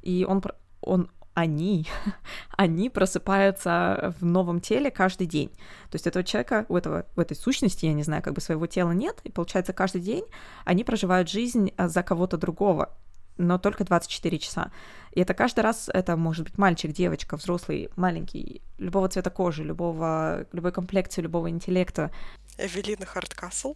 и 0.00 0.24
он, 0.26 0.42
он 0.80 1.10
они, 1.34 1.87
они 2.56 2.90
просыпаются 2.90 4.14
в 4.20 4.25
новом 4.25 4.60
теле 4.60 4.90
каждый 4.90 5.26
день. 5.26 5.50
То 5.90 5.96
есть 5.96 6.06
этого 6.06 6.25
человека, 6.25 6.66
у 6.68 6.76
этого, 6.76 7.06
у 7.16 7.20
этой 7.20 7.37
сущности, 7.37 7.87
я 7.87 7.92
не 7.92 8.02
знаю, 8.02 8.22
как 8.22 8.34
бы 8.34 8.40
своего 8.40 8.66
тела 8.66 8.92
нет, 8.92 9.20
и 9.25 9.30
получается 9.30 9.72
каждый 9.72 10.00
день 10.00 10.25
они 10.64 10.84
проживают 10.84 11.28
жизнь 11.28 11.72
а, 11.76 11.88
за 11.88 12.02
кого-то 12.02 12.37
другого, 12.37 12.96
но 13.37 13.58
только 13.58 13.84
24 13.84 14.38
часа. 14.38 14.70
И 15.12 15.20
это 15.20 15.34
каждый 15.34 15.60
раз, 15.60 15.88
это 15.92 16.16
может 16.16 16.44
быть 16.44 16.58
мальчик, 16.58 16.92
девочка, 16.92 17.37
взрослый, 17.37 17.90
маленький, 17.96 18.62
любого 18.78 19.08
цвета 19.08 19.30
кожи, 19.30 19.64
любого, 19.64 20.46
любой 20.52 20.72
комплекции, 20.72 21.22
любого 21.22 21.49
интеллекта. 21.49 22.10
Эвелина 22.58 23.06
Хардкасл. 23.06 23.75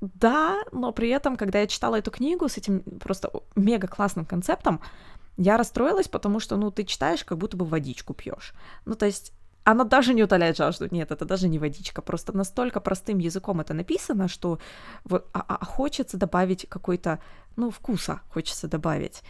Да, 0.00 0.62
но 0.72 0.92
при 0.92 1.08
этом, 1.08 1.36
когда 1.36 1.60
я 1.60 1.66
читала 1.66 1.96
эту 1.96 2.10
книгу 2.10 2.48
с 2.48 2.56
этим 2.56 2.80
просто 3.00 3.30
мега 3.56 3.88
классным 3.88 4.24
концептом, 4.24 4.80
я 5.36 5.56
расстроилась, 5.56 6.08
потому 6.08 6.40
что, 6.40 6.56
ну, 6.56 6.70
ты 6.70 6.84
читаешь, 6.84 7.24
как 7.24 7.38
будто 7.38 7.56
бы 7.56 7.64
водичку 7.64 8.14
пьешь. 8.14 8.54
Ну, 8.84 8.94
то 8.94 9.06
есть 9.06 9.32
она 9.64 9.84
даже 9.84 10.14
не 10.14 10.22
утоляет 10.22 10.56
жажду. 10.56 10.88
Нет, 10.90 11.10
это 11.10 11.24
даже 11.24 11.48
не 11.48 11.58
водичка. 11.58 12.02
Просто 12.02 12.36
настолько 12.36 12.80
простым 12.80 13.18
языком 13.18 13.60
это 13.60 13.74
написано, 13.74 14.28
что 14.28 14.58
вот, 15.04 15.28
а, 15.32 15.44
а 15.48 15.64
хочется 15.64 16.18
добавить 16.18 16.68
какой-то, 16.68 17.18
ну, 17.56 17.70
вкуса 17.70 18.20
хочется 18.28 18.68
добавить. 18.68 19.22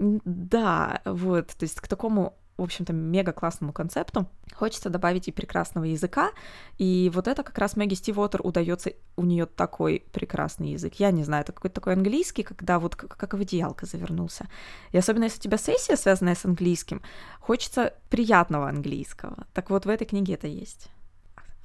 Да, 0.00 1.02
вот, 1.04 1.48
то 1.48 1.64
есть 1.64 1.80
к 1.80 1.88
такому 1.88 2.34
в 2.58 2.62
общем-то, 2.62 2.92
мега 2.92 3.32
классному 3.32 3.72
концепту. 3.72 4.26
Хочется 4.52 4.90
добавить 4.90 5.28
и 5.28 5.32
прекрасного 5.32 5.84
языка, 5.84 6.32
и 6.76 7.10
вот 7.14 7.28
это 7.28 7.42
как 7.44 7.56
раз 7.56 7.76
Мэгги 7.76 7.94
Стивотер 7.94 8.40
удается, 8.44 8.92
у 9.16 9.24
нее 9.24 9.46
такой 9.46 10.04
прекрасный 10.12 10.72
язык. 10.72 10.94
Я 10.94 11.12
не 11.12 11.22
знаю, 11.24 11.42
это 11.42 11.52
какой-то 11.52 11.76
такой 11.76 11.92
английский, 11.94 12.42
когда 12.42 12.78
вот 12.80 12.96
как, 12.96 13.16
как 13.16 13.34
в 13.34 13.40
одеялко 13.40 13.86
завернулся. 13.86 14.48
И 14.90 14.98
особенно 14.98 15.24
если 15.24 15.38
у 15.38 15.42
тебя 15.42 15.56
сессия, 15.56 15.96
связанная 15.96 16.34
с 16.34 16.44
английским, 16.44 17.00
хочется 17.40 17.94
приятного 18.10 18.68
английского. 18.68 19.46
Так 19.54 19.70
вот 19.70 19.86
в 19.86 19.88
этой 19.88 20.06
книге 20.06 20.34
это 20.34 20.48
есть. 20.48 20.90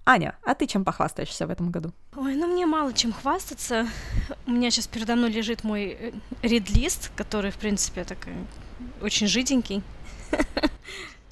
Аня, 0.06 0.38
а 0.44 0.54
ты 0.54 0.68
чем 0.68 0.84
похвастаешься 0.84 1.48
в 1.48 1.50
этом 1.50 1.72
году? 1.72 1.94
Ой, 2.16 2.36
ну 2.36 2.48
мне 2.48 2.66
мало 2.66 2.94
чем 2.94 3.14
хвастаться. 3.14 3.88
У 4.46 4.52
меня 4.52 4.70
сейчас 4.70 4.88
передо 4.88 5.16
мной 5.16 5.32
лежит 5.32 5.64
мой 5.64 6.14
рид-лист, 6.42 7.12
который, 7.16 7.52
в 7.52 7.56
принципе, 7.56 8.04
такой 8.04 8.34
очень 9.02 9.28
жиденький. 9.28 9.82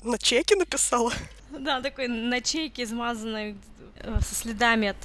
На 0.03 0.17
чеке 0.17 0.55
написала? 0.55 1.13
Да, 1.51 1.81
такой 1.81 2.07
на 2.07 2.41
чеке 2.41 2.83
измазанной 2.83 3.55
э, 3.97 4.19
со 4.21 4.35
следами 4.35 4.89
от 4.89 4.97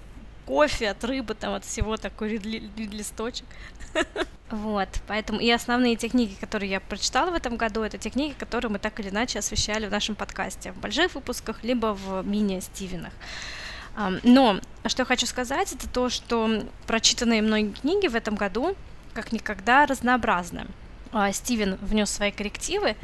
кофе, 0.46 0.90
от 0.90 1.04
рыбы, 1.04 1.34
там, 1.34 1.54
от 1.54 1.64
всего 1.64 1.96
такой 1.96 2.36
листочек. 2.38 3.46
Вот, 4.48 4.88
поэтому 5.08 5.40
и 5.40 5.50
основные 5.50 5.96
те 5.96 6.08
книги, 6.08 6.34
которые 6.34 6.70
я 6.70 6.78
прочитала 6.78 7.32
в 7.32 7.34
этом 7.34 7.56
году, 7.56 7.82
это 7.82 7.98
те 7.98 8.10
книги, 8.10 8.32
которые 8.32 8.70
мы 8.70 8.78
так 8.78 9.00
или 9.00 9.08
иначе 9.08 9.40
освещали 9.40 9.88
в 9.88 9.90
нашем 9.90 10.14
подкасте, 10.14 10.70
в 10.70 10.76
больших 10.76 11.16
выпусках, 11.16 11.64
либо 11.64 11.94
в 11.94 12.24
мини-стивенах. 12.24 13.12
Но 14.22 14.60
что 14.86 15.02
я 15.02 15.04
хочу 15.04 15.26
сказать, 15.26 15.72
это 15.72 15.88
то, 15.88 16.08
что 16.10 16.62
прочитанные 16.86 17.42
мной 17.42 17.72
книги 17.72 18.06
в 18.06 18.14
этом 18.14 18.36
году 18.36 18.76
как 19.14 19.32
никогда 19.32 19.84
разнообразны. 19.84 20.66
А, 21.10 21.32
Стивен 21.32 21.76
внес 21.80 22.10
свои 22.10 22.30
коррективы, 22.30 22.94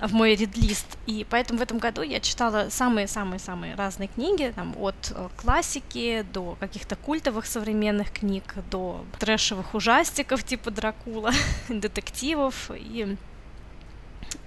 в 0.00 0.12
мой 0.12 0.34
редлист. 0.34 0.98
И 1.06 1.26
поэтому 1.28 1.58
в 1.58 1.62
этом 1.62 1.78
году 1.78 2.02
я 2.02 2.20
читала 2.20 2.68
самые-самые-самые 2.70 3.74
разные 3.74 4.08
книги, 4.08 4.52
там, 4.54 4.74
от 4.78 5.12
э, 5.14 5.28
классики 5.36 6.24
до 6.32 6.56
каких-то 6.60 6.96
культовых 6.96 7.46
современных 7.46 8.12
книг, 8.12 8.54
до 8.70 9.04
трэшевых 9.18 9.74
ужастиков 9.74 10.44
типа 10.44 10.70
Дракула, 10.70 11.32
детективов 11.68 12.70
и 12.74 13.16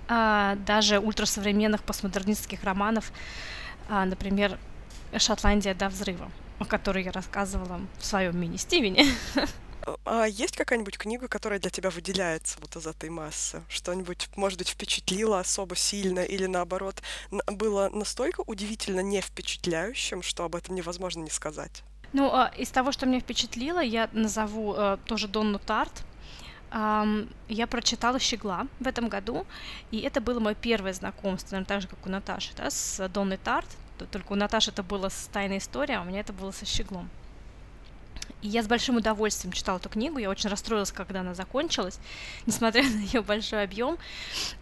а, 0.08 0.56
даже 0.66 1.00
ультрасовременных 1.00 1.84
постмодернистских 1.84 2.64
романов, 2.64 3.12
а, 3.90 4.06
например, 4.06 4.58
«Шотландия 5.18 5.74
до 5.74 5.90
взрыва», 5.90 6.30
о 6.60 6.66
которой 6.66 7.04
я 7.04 7.12
рассказывала 7.12 7.82
в 7.98 8.06
своем 8.06 8.38
мини-стивене. 8.40 9.06
А 10.06 10.26
есть 10.26 10.56
какая-нибудь 10.56 10.98
книга, 10.98 11.28
которая 11.28 11.60
для 11.60 11.70
тебя 11.70 11.90
выделяется 11.90 12.58
вот 12.62 12.76
из 12.76 12.86
этой 12.86 13.10
массы? 13.10 13.64
Что-нибудь, 13.68 14.30
может 14.36 14.60
быть, 14.60 14.70
впечатлило 14.70 15.40
особо 15.40 15.76
сильно 15.76 16.20
или 16.20 16.46
наоборот 16.46 17.02
было 17.48 17.90
настолько 17.90 18.42
удивительно 18.42 19.02
не 19.02 19.22
впечатляющим, 19.22 20.22
что 20.22 20.44
об 20.44 20.56
этом 20.56 20.76
невозможно 20.76 21.22
не 21.22 21.30
сказать? 21.30 21.84
Ну, 22.14 22.30
а, 22.32 22.52
из 22.58 22.70
того, 22.70 22.92
что 22.92 23.06
меня 23.06 23.22
впечатлило, 23.22 23.80
я 23.80 24.10
назову 24.12 24.74
э, 24.76 24.98
тоже 25.06 25.28
Донну 25.28 25.60
Тарт. 25.60 26.04
Я 26.74 27.68
прочитала 27.70 28.18
«Щегла» 28.18 28.66
в 28.80 28.88
этом 28.88 29.10
году, 29.10 29.46
и 29.92 30.00
это 30.00 30.22
было 30.22 30.40
мое 30.40 30.56
первое 30.56 30.94
знакомство, 30.94 31.56
наверное, 31.56 31.68
так 31.68 31.82
же, 31.82 31.90
как 31.90 32.06
у 32.06 32.10
Наташи, 32.10 32.52
да, 32.56 32.70
с 32.70 33.10
Донной 33.10 33.36
Тарт. 33.36 33.68
Только 34.10 34.32
у 34.32 34.36
Наташи 34.36 34.72
это 34.72 34.82
было 34.82 35.10
с 35.10 35.30
«Тайной 35.34 35.58
историей», 35.58 35.98
а 35.98 36.02
у 36.02 36.06
меня 36.06 36.22
это 36.22 36.32
было 36.32 36.52
со 36.52 36.66
«Щеглом». 36.66 37.10
И 38.42 38.48
я 38.48 38.64
с 38.64 38.68
большим 38.68 38.98
удовольствием 38.98 39.54
читала 39.54 39.78
эту 39.78 39.90
книгу. 39.90 40.18
Я 40.18 40.30
очень 40.30 40.50
расстроилась, 40.50 40.92
когда 40.92 41.22
она 41.22 41.34
закончилась, 41.34 42.00
несмотря 42.46 42.84
на 42.84 43.00
ее 43.00 43.22
большой 43.22 43.64
объем. 43.64 43.98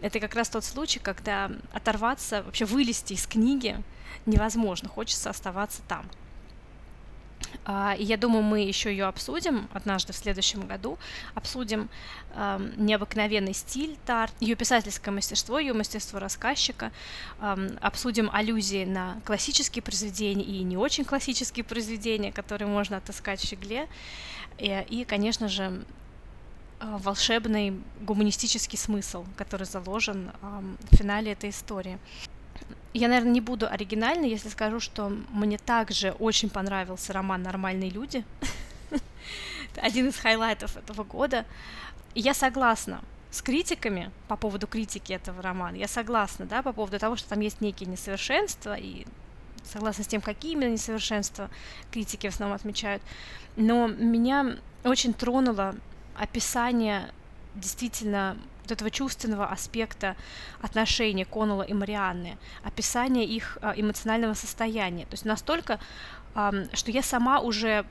Это 0.02 0.20
как 0.20 0.36
раз 0.36 0.50
тот 0.50 0.64
случай, 0.64 1.00
когда 1.00 1.52
оторваться, 1.74 2.44
вообще 2.44 2.66
вылезти 2.66 3.14
из 3.14 3.26
книги 3.26 3.82
невозможно. 4.26 4.90
Хочется 4.90 5.30
оставаться 5.30 5.82
там. 5.88 6.06
А, 7.66 7.96
я 7.98 8.18
думаю, 8.18 8.44
мы 8.44 8.62
еще 8.62 8.90
ее 8.90 9.06
обсудим 9.06 9.70
однажды 9.74 10.14
в 10.14 10.16
следующем 10.16 10.68
году. 10.68 10.98
Обсудим 11.36 11.90
э, 12.34 12.72
необыкновенный 12.78 13.54
стиль 13.54 13.98
Тарт, 14.06 14.34
ее 14.40 14.56
писательское 14.56 15.14
мастерство, 15.14 15.60
ее 15.60 15.74
мастерство 15.74 16.20
рассказчика. 16.20 16.92
Э, 17.40 17.78
обсудим 17.82 18.30
аллюзии 18.32 18.86
на 18.86 19.20
классические 19.26 19.84
произведения 19.84 20.44
и 20.44 20.64
не 20.64 20.78
очень 20.78 21.06
классические 21.06 21.64
произведения, 21.64 22.32
которые 22.32 22.68
можно 22.68 22.98
отыскать 22.98 23.40
в 23.40 23.48
Щегле. 23.48 23.88
И, 24.58 24.86
и 24.90 25.04
конечно 25.06 25.48
же, 25.48 25.84
волшебный 26.80 27.74
гуманистический 28.02 28.78
смысл, 28.78 29.26
который 29.36 29.66
заложен 29.66 30.32
э, 30.42 30.62
в 30.92 30.96
финале 30.96 31.34
этой 31.34 31.50
истории. 31.50 32.00
Я, 32.94 33.08
наверное, 33.08 33.34
не 33.34 33.42
буду 33.42 33.68
оригинальной, 33.68 34.30
если 34.30 34.50
скажу, 34.50 34.80
что 34.80 35.10
мне 35.32 35.58
также 35.58 36.12
очень 36.12 36.50
понравился 36.50 37.14
роман 37.14 37.44
«Нормальные 37.44 37.92
люди». 37.92 38.26
Один 39.76 40.08
из 40.08 40.18
хайлайтов 40.18 40.76
этого 40.76 41.04
года. 41.04 41.46
Я 42.16 42.34
согласна 42.34 43.02
с 43.30 43.44
критиками 43.44 44.12
по 44.28 44.36
поводу 44.36 44.66
критики 44.66 45.14
этого 45.14 45.42
романа. 45.42 45.76
Я 45.76 45.88
согласна, 45.88 46.46
да, 46.46 46.64
по 46.64 46.74
поводу 46.74 46.98
того, 46.98 47.16
что 47.16 47.30
там 47.30 47.42
есть 47.42 47.62
некие 47.62 47.88
несовершенства, 47.88 48.76
и 48.76 49.06
согласна 49.64 50.04
с 50.04 50.08
тем, 50.08 50.22
какие 50.22 50.54
именно 50.54 50.72
несовершенства 50.72 51.50
критики 51.92 52.28
в 52.28 52.34
основном 52.34 52.56
отмечают. 52.56 53.04
Но 53.56 53.88
меня 53.88 54.58
очень 54.84 55.14
тронуло 55.14 55.76
описание 56.16 57.12
действительно 57.54 58.38
вот 58.70 58.72
этого 58.76 58.92
чувственного 58.92 59.48
аспекта 59.48 60.16
отношений 60.62 61.26
Коннелла 61.26 61.64
и 61.64 61.74
Марианны, 61.74 62.38
описание 62.64 63.26
их 63.26 63.58
а, 63.62 63.74
эмоционального 63.76 64.36
состояния. 64.36 65.06
То 65.06 65.14
есть 65.14 65.26
настолько, 65.26 65.80
что 66.74 66.92
я 66.92 67.02
сама 67.02 67.40
уже 67.40 67.86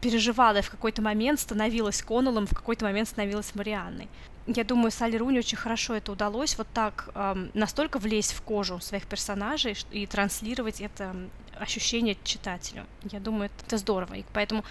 переживала 0.00 0.60
в 0.60 0.70
какой-то 0.70 1.00
момент 1.00 1.40
становилась 1.40 2.02
Коннеллом, 2.02 2.46
в 2.46 2.54
какой-то 2.54 2.84
момент 2.84 3.08
становилась 3.08 3.54
Марианной. 3.54 4.08
Я 4.46 4.64
думаю, 4.64 4.90
Салли 4.90 5.16
Руни 5.16 5.38
очень 5.38 5.56
хорошо 5.56 5.94
это 5.94 6.12
удалось, 6.12 6.58
вот 6.58 6.66
так 6.74 7.08
настолько 7.54 7.98
влезть 7.98 8.32
в 8.32 8.42
кожу 8.42 8.80
своих 8.80 9.06
персонажей 9.06 9.76
и 9.90 10.06
транслировать 10.06 10.80
это 10.82 11.16
ощущение 11.58 12.16
читателю. 12.24 12.86
Я 13.10 13.20
думаю, 13.20 13.50
это 13.66 13.78
здорово. 13.78 14.14
И 14.14 14.24
поэтому, 14.32 14.64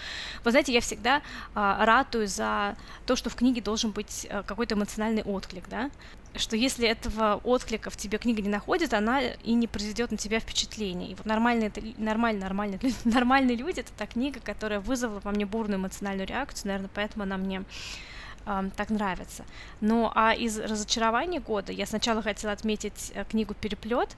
вы 0.43 0.51
знаете, 0.51 0.73
я 0.73 0.81
всегда 0.81 1.21
а, 1.55 1.85
ратую 1.85 2.27
за 2.27 2.75
то, 3.05 3.15
что 3.15 3.29
в 3.29 3.35
книге 3.35 3.61
должен 3.61 3.91
быть 3.91 4.27
а, 4.29 4.43
какой-то 4.43 4.75
эмоциональный 4.75 5.23
отклик, 5.23 5.67
да, 5.69 5.89
что 6.35 6.55
если 6.55 6.87
этого 6.87 7.39
отклика 7.43 7.89
в 7.89 7.97
тебе 7.97 8.17
книга 8.17 8.41
не 8.41 8.49
находит, 8.49 8.93
она 8.93 9.21
и 9.21 9.53
не 9.53 9.67
произведет 9.67 10.11
на 10.11 10.17
тебя 10.17 10.39
впечатление. 10.39 11.11
И 11.11 11.15
вот 11.15 11.25
нормальные, 11.25 11.71
нормальные, 11.97 12.41
нормальные, 12.41 12.79
нормальные 13.03 13.55
люди— 13.55 13.79
это 13.81 13.91
та 13.93 14.07
книга, 14.07 14.39
которая 14.39 14.79
вызвала 14.79 15.19
во 15.19 15.31
мне 15.31 15.45
бурную 15.45 15.79
эмоциональную 15.79 16.27
реакцию, 16.27 16.67
наверное, 16.67 16.89
поэтому 16.93 17.23
она 17.23 17.37
мне 17.37 17.63
э, 18.45 18.69
так 18.75 18.89
нравится. 18.89 19.45
Ну 19.81 20.11
а 20.15 20.33
из 20.33 20.59
разочарования 20.59 21.39
года 21.39 21.71
я 21.71 21.85
сначала 21.85 22.21
хотела 22.21 22.53
отметить 22.53 23.11
э, 23.13 23.25
книгу 23.25 23.53
«Переплет», 23.53 24.15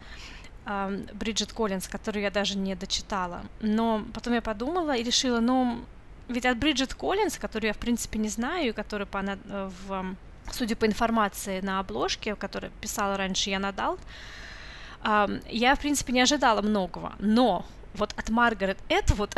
Бриджит 1.14 1.54
Коллинз, 1.54 1.88
которую 1.88 2.24
я 2.24 2.32
даже 2.32 2.58
не 2.58 2.76
дочитала. 2.76 3.44
Но 3.62 4.04
потом 4.14 4.34
я 4.34 4.42
подумала 4.42 4.96
и 4.96 5.04
решила, 5.04 5.40
ну, 5.40 5.86
ведь 6.28 6.46
от 6.46 6.58
Бриджит 6.58 6.94
Коллинз, 6.94 7.38
которую 7.38 7.68
я, 7.68 7.74
в 7.74 7.78
принципе, 7.78 8.20
не 8.20 8.30
знаю, 8.30 8.70
и 8.70 8.72
которая, 8.72 9.06
по, 9.06 9.20
э, 9.20 9.70
в, 9.88 10.16
судя 10.52 10.76
по 10.76 10.86
информации 10.86 11.62
на 11.62 11.80
обложке, 11.80 12.36
которую 12.36 12.72
писала 12.82 13.18
раньше 13.18 13.52
я 13.52 13.60
Далт, 13.72 14.00
я, 15.50 15.76
в 15.76 15.80
принципе, 15.80 16.14
не 16.14 16.22
ожидала 16.22 16.64
многого. 16.64 17.14
Но 17.20 17.64
вот 17.94 18.14
от 18.18 18.30
Маргарет 18.30 18.80
Этвуд 18.90 19.36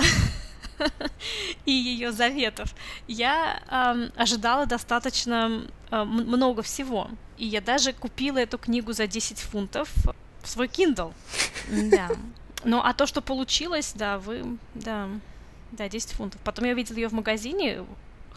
и 1.65 1.71
ее 1.71 2.13
заветов, 2.13 2.73
я 3.07 4.11
ожидала 4.15 4.65
достаточно 4.65 5.63
много 5.91 6.61
всего. 6.61 7.09
И 7.37 7.45
я 7.45 7.59
даже 7.59 7.91
купила 7.91 8.37
эту 8.37 8.57
книгу 8.57 8.93
за 8.93 9.07
10 9.07 9.39
фунтов 9.39 9.93
в 10.47 10.49
свой 10.49 10.67
Kindle. 10.67 11.13
Да. 11.91 12.09
Ну, 12.63 12.79
а 12.79 12.93
то, 12.93 13.05
что 13.05 13.21
получилось, 13.21 13.93
да, 13.93 14.17
вы, 14.17 14.57
да, 14.73 15.09
да, 15.71 15.89
10 15.89 16.11
фунтов. 16.13 16.41
Потом 16.43 16.65
я 16.65 16.71
увидела 16.71 16.95
ее 16.95 17.07
в 17.09 17.13
магазине, 17.13 17.85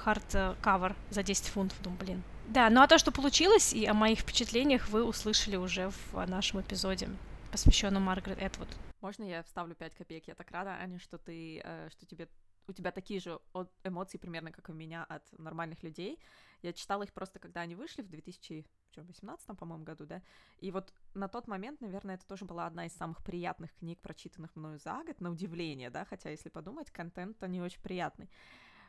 hardcover 0.05 0.95
за 1.11 1.23
10 1.23 1.47
фунтов, 1.47 1.81
думаю, 1.83 1.99
блин. 2.01 2.23
Да, 2.49 2.69
ну 2.69 2.83
а 2.83 2.87
то, 2.89 2.99
что 2.99 3.13
получилось, 3.13 3.73
и 3.73 3.87
о 3.87 3.95
моих 3.95 4.21
впечатлениях 4.21 4.89
вы 4.89 5.05
услышали 5.05 5.57
уже 5.57 5.91
в 6.13 6.27
нашем 6.27 6.61
эпизоде, 6.61 7.09
посвященном 7.53 8.03
Маргарет 8.03 8.39
Этвуд. 8.43 8.69
Можно 9.01 9.25
я 9.25 9.43
вставлю 9.45 9.75
5 9.75 9.95
копеек? 9.95 10.25
Я 10.27 10.35
так 10.35 10.51
рада, 10.51 10.71
Аня, 10.71 10.99
что 10.99 11.17
ты, 11.17 11.61
э, 11.63 11.89
что 11.91 12.05
тебе 12.07 12.29
у 12.67 12.73
тебя 12.73 12.91
такие 12.91 13.21
же 13.21 13.39
эмоции 13.85 14.19
примерно, 14.19 14.53
как 14.53 14.69
у 14.69 14.73
меня 14.73 15.05
от 15.05 15.23
нормальных 15.39 15.83
людей. 15.83 16.19
Я 16.63 16.73
читала 16.73 17.03
их 17.03 17.13
просто, 17.13 17.39
когда 17.39 17.61
они 17.63 17.75
вышли 17.75 18.03
в 18.03 18.09
2018, 18.09 19.59
по-моему, 19.59 19.85
году, 19.85 20.07
да. 20.07 20.23
И 20.59 20.71
вот 20.71 20.93
на 21.15 21.29
тот 21.29 21.49
момент, 21.49 21.81
наверное, 21.81 22.17
это 22.17 22.27
тоже 22.27 22.45
была 22.45 22.67
одна 22.67 22.87
из 22.87 22.93
самых 22.93 23.23
приятных 23.25 23.75
книг, 23.77 24.01
прочитанных 24.01 24.55
мною 24.57 24.79
за 24.79 25.03
год, 25.05 25.21
на 25.21 25.31
удивление, 25.31 25.91
да, 25.91 26.05
хотя, 26.05 26.31
если 26.31 26.49
подумать, 26.49 26.91
контент-то 26.91 27.49
не 27.49 27.61
очень 27.61 27.81
приятный. 27.81 28.29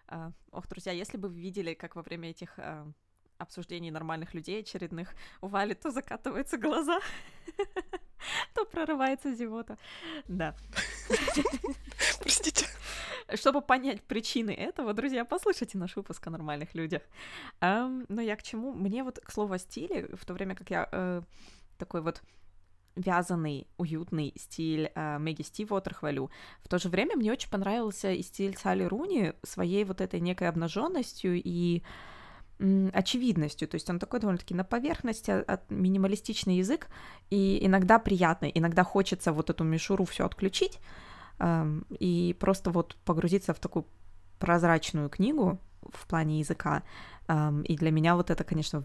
Uh, 0.08 0.34
ох, 0.51 0.68
друзья, 0.68 0.92
если 0.92 1.16
бы 1.16 1.30
вы 1.30 1.40
видели, 1.40 1.74
как 1.74 1.96
во 1.96 2.01
время 2.01 2.32
этих 2.32 2.60
uh, 2.60 2.92
обсуждений 3.42 3.92
нормальных 3.92 4.34
людей 4.34 4.62
очередных 4.62 5.13
у 5.42 5.48
Вали 5.48 5.74
то 5.74 5.92
закатываются 5.92 6.58
глаза, 6.58 7.00
то 8.54 8.66
прорывается 8.66 9.34
зевота. 9.34 9.78
Да. 10.28 10.56
Чтобы 13.36 13.62
понять 13.62 14.02
причины 14.02 14.52
этого, 14.52 14.94
друзья, 14.94 15.26
послушайте 15.26 15.78
наш 15.78 15.96
выпуск 15.96 16.26
о 16.28 16.30
нормальных 16.30 16.76
людях. 16.76 17.02
Но 17.62 18.22
я 18.22 18.36
к 18.36 18.44
чему? 18.44 18.74
Мне 18.74 19.04
вот, 19.04 19.20
к 19.20 19.32
слову, 19.32 19.54
о 19.54 19.60
стиле, 19.60 20.10
в 20.14 20.26
то 20.26 20.34
время 20.34 20.56
как 20.56 20.70
я 20.70 20.88
э, 20.92 21.22
такой 21.78 22.02
вот 22.02 22.22
вязаный, 22.96 23.68
уютный 23.78 24.34
стиль 24.38 24.92
э, 24.94 25.18
Мэгги 25.18 25.44
Стивотер 25.44 25.94
хвалю. 25.94 26.30
В 26.62 26.68
то 26.68 26.78
же 26.78 26.90
время 26.90 27.16
мне 27.16 27.32
очень 27.32 27.50
понравился 27.50 28.12
и 28.12 28.22
стиль 28.22 28.58
Салли 28.58 28.84
Руни 28.84 29.34
своей 29.44 29.84
вот 29.86 30.02
этой 30.02 30.20
некой 30.20 30.50
обнаженностью 30.50 31.42
и 31.42 31.84
очевидностью, 32.94 33.68
то 33.68 33.74
есть 33.76 33.90
он 33.90 33.98
такой 33.98 34.20
довольно-таки 34.20 34.54
на 34.54 34.64
поверхности, 34.64 35.32
от, 35.32 35.72
минималистичный 35.72 36.58
язык, 36.58 36.90
и 37.32 37.66
иногда 37.66 37.98
приятный, 37.98 38.52
иногда 38.54 38.84
хочется 38.84 39.34
вот 39.34 39.50
эту 39.50 39.64
мишуру 39.64 40.06
все 40.06 40.26
отключить 40.26 40.80
и 41.40 42.36
просто 42.40 42.72
вот 42.72 42.96
погрузиться 43.06 43.54
в 43.54 43.60
такую 43.60 43.86
прозрачную 44.40 45.10
книгу 45.10 45.60
в 45.82 46.08
плане 46.08 46.40
языка, 46.40 46.84
и 47.28 47.76
для 47.78 47.92
меня 47.92 48.16
вот 48.16 48.30
это, 48.30 48.44
конечно, 48.44 48.84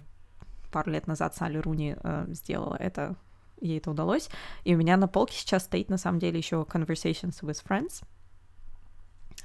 пару 0.71 0.91
лет 0.91 1.07
назад 1.07 1.35
Салли 1.35 1.59
Руни 1.59 1.97
э, 1.99 2.27
сделала 2.29 2.77
это, 2.77 3.17
ей 3.61 3.79
это 3.79 3.91
удалось, 3.91 4.29
и 4.65 4.75
у 4.75 4.79
меня 4.79 4.97
на 4.97 5.09
полке 5.09 5.35
сейчас 5.35 5.65
стоит 5.65 5.89
на 5.89 5.97
самом 5.97 6.19
деле 6.19 6.39
еще 6.39 6.67
Conversations 6.69 7.41
with 7.43 7.65
Friends, 7.65 8.05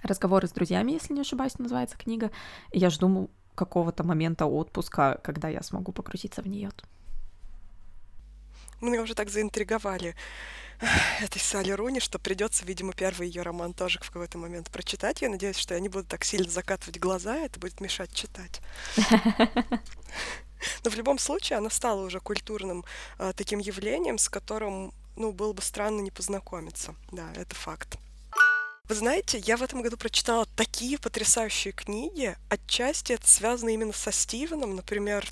разговоры 0.04 0.48
с 0.48 0.52
друзьями, 0.52 0.92
если 0.92 1.14
не 1.14 1.22
ошибаюсь, 1.22 1.58
называется 1.58 1.98
книга, 1.98 2.32
я 2.72 2.90
жду 2.90 3.30
какого-то 3.56 4.04
момента 4.04 4.46
отпуска, 4.46 5.20
когда 5.24 5.48
я 5.48 5.62
смогу 5.62 5.92
погрузиться 5.92 6.42
в 6.42 6.48
нее. 6.48 6.72
Мы 8.82 8.98
уже 9.00 9.14
так 9.16 9.30
заинтриговали 9.30 10.16
этой 11.22 11.40
Салли 11.40 11.72
Руни, 11.72 12.00
что 12.00 12.20
придется, 12.20 12.66
видимо, 12.66 12.94
первый 12.94 13.28
ее 13.28 13.44
роман 13.44 13.74
тоже 13.74 14.00
в 14.00 14.10
какой-то 14.10 14.38
момент 14.38 14.70
прочитать. 14.72 15.22
Я 15.22 15.30
надеюсь, 15.30 15.58
что 15.58 15.76
я 15.76 15.80
не 15.80 15.90
буду 15.90 16.06
так 16.06 16.24
сильно 16.24 16.50
закатывать 16.50 17.00
глаза, 17.00 17.38
это 17.38 17.60
будет 17.60 17.80
мешать 17.80 18.14
читать. 18.14 18.62
Но 20.84 20.92
в 20.92 20.96
любом 20.96 21.18
случае 21.18 21.58
она 21.58 21.70
стала 21.70 22.02
уже 22.04 22.20
культурным 22.20 22.86
э, 23.18 23.34
таким 23.36 23.60
явлением, 23.60 24.18
с 24.18 24.30
которым, 24.30 24.94
ну, 25.16 25.32
было 25.32 25.54
бы 25.54 25.62
странно 25.62 26.02
не 26.02 26.12
познакомиться. 26.12 26.96
Да, 27.12 27.32
это 27.36 27.56
факт. 27.56 27.98
Вы 28.88 28.96
знаете, 28.96 29.40
я 29.40 29.58
в 29.58 29.64
этом 29.64 29.82
году 29.82 29.98
прочитала 29.98 30.46
такие 30.56 31.00
потрясающие 31.00 31.72
книги. 31.72 32.36
Отчасти 32.50 33.14
это 33.14 33.28
связано 33.28 33.70
именно 33.70 33.94
со 33.94 34.12
Стивеном. 34.12 34.76
Например, 34.76 35.26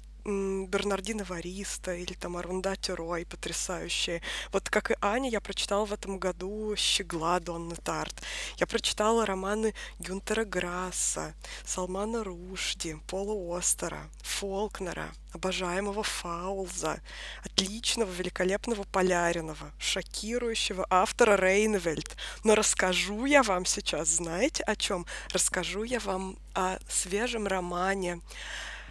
Бернардина 0.67 1.23
Вариста 1.23 1.93
или 1.93 2.13
там 2.13 2.37
Арундати 2.37 2.91
Рой 2.91 3.25
потрясающие. 3.25 4.21
Вот 4.51 4.69
как 4.69 4.91
и 4.91 4.95
Аня, 5.01 5.29
я 5.29 5.41
прочитала 5.41 5.85
в 5.85 5.93
этом 5.93 6.19
году 6.19 6.75
«Щегла» 6.75 7.39
Донны 7.39 7.75
Тарт. 7.75 8.15
Я 8.57 8.67
прочитала 8.67 9.25
романы 9.25 9.73
Гюнтера 9.99 10.45
Грасса, 10.45 11.33
Салмана 11.65 12.23
Рушди, 12.23 12.97
Пола 13.07 13.57
Остера, 13.57 14.09
Фолкнера, 14.23 15.11
обожаемого 15.33 16.03
Фаулза, 16.03 17.01
отличного, 17.43 18.11
великолепного 18.11 18.83
Поляринова, 18.83 19.71
шокирующего 19.79 20.85
автора 20.89 21.35
Рейнвельд. 21.35 22.15
Но 22.43 22.55
расскажу 22.55 23.25
я 23.25 23.43
вам 23.43 23.65
сейчас, 23.65 24.09
знаете 24.09 24.63
о 24.63 24.75
чем? 24.75 25.05
Расскажу 25.31 25.83
я 25.83 25.99
вам 25.99 26.37
о 26.53 26.77
свежем 26.89 27.47
романе 27.47 28.21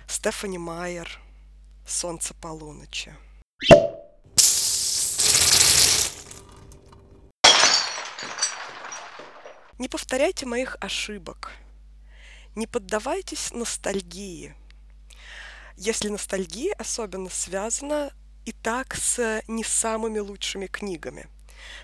Стефани 0.06 0.58
Майер 0.58 1.20
«Солнце 1.88 2.34
полуночи». 2.34 3.16
Не 9.78 9.88
повторяйте 9.88 10.44
моих 10.44 10.76
ошибок. 10.80 11.52
Не 12.54 12.66
поддавайтесь 12.66 13.52
ностальгии. 13.52 14.54
Если 15.76 16.08
ностальгия 16.08 16.74
особенно 16.74 17.30
связана 17.30 18.12
и 18.44 18.52
так 18.52 18.94
с 18.94 19.42
не 19.48 19.64
самыми 19.64 20.18
лучшими 20.18 20.66
книгами– 20.66 21.26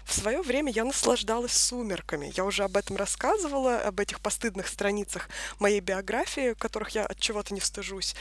в 0.04 0.12
свое 0.12 0.42
время 0.42 0.72
я 0.72 0.84
наслаждалась 0.84 1.52
сумерками. 1.52 2.32
Я 2.36 2.44
уже 2.44 2.64
об 2.64 2.76
этом 2.76 2.96
рассказывала, 2.96 3.78
об 3.80 4.00
этих 4.00 4.20
постыдных 4.20 4.68
страницах 4.68 5.28
моей 5.58 5.80
биографии, 5.80 6.54
которых 6.54 6.90
я 6.90 7.06
от 7.06 7.18
чего-то 7.18 7.54
не 7.54 7.60
стыжусь, 7.60 8.14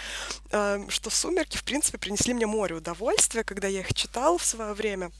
эм, 0.51 0.89
что 0.89 1.09
сумерки, 1.09 1.57
в 1.57 1.63
принципе, 1.63 1.97
принесли 1.97 2.33
мне 2.33 2.45
море 2.45 2.75
удовольствия, 2.75 3.43
когда 3.43 3.67
я 3.67 3.81
их 3.81 3.93
читала 3.93 4.37
в 4.37 4.45
свое 4.45 4.73
время. 4.73 5.11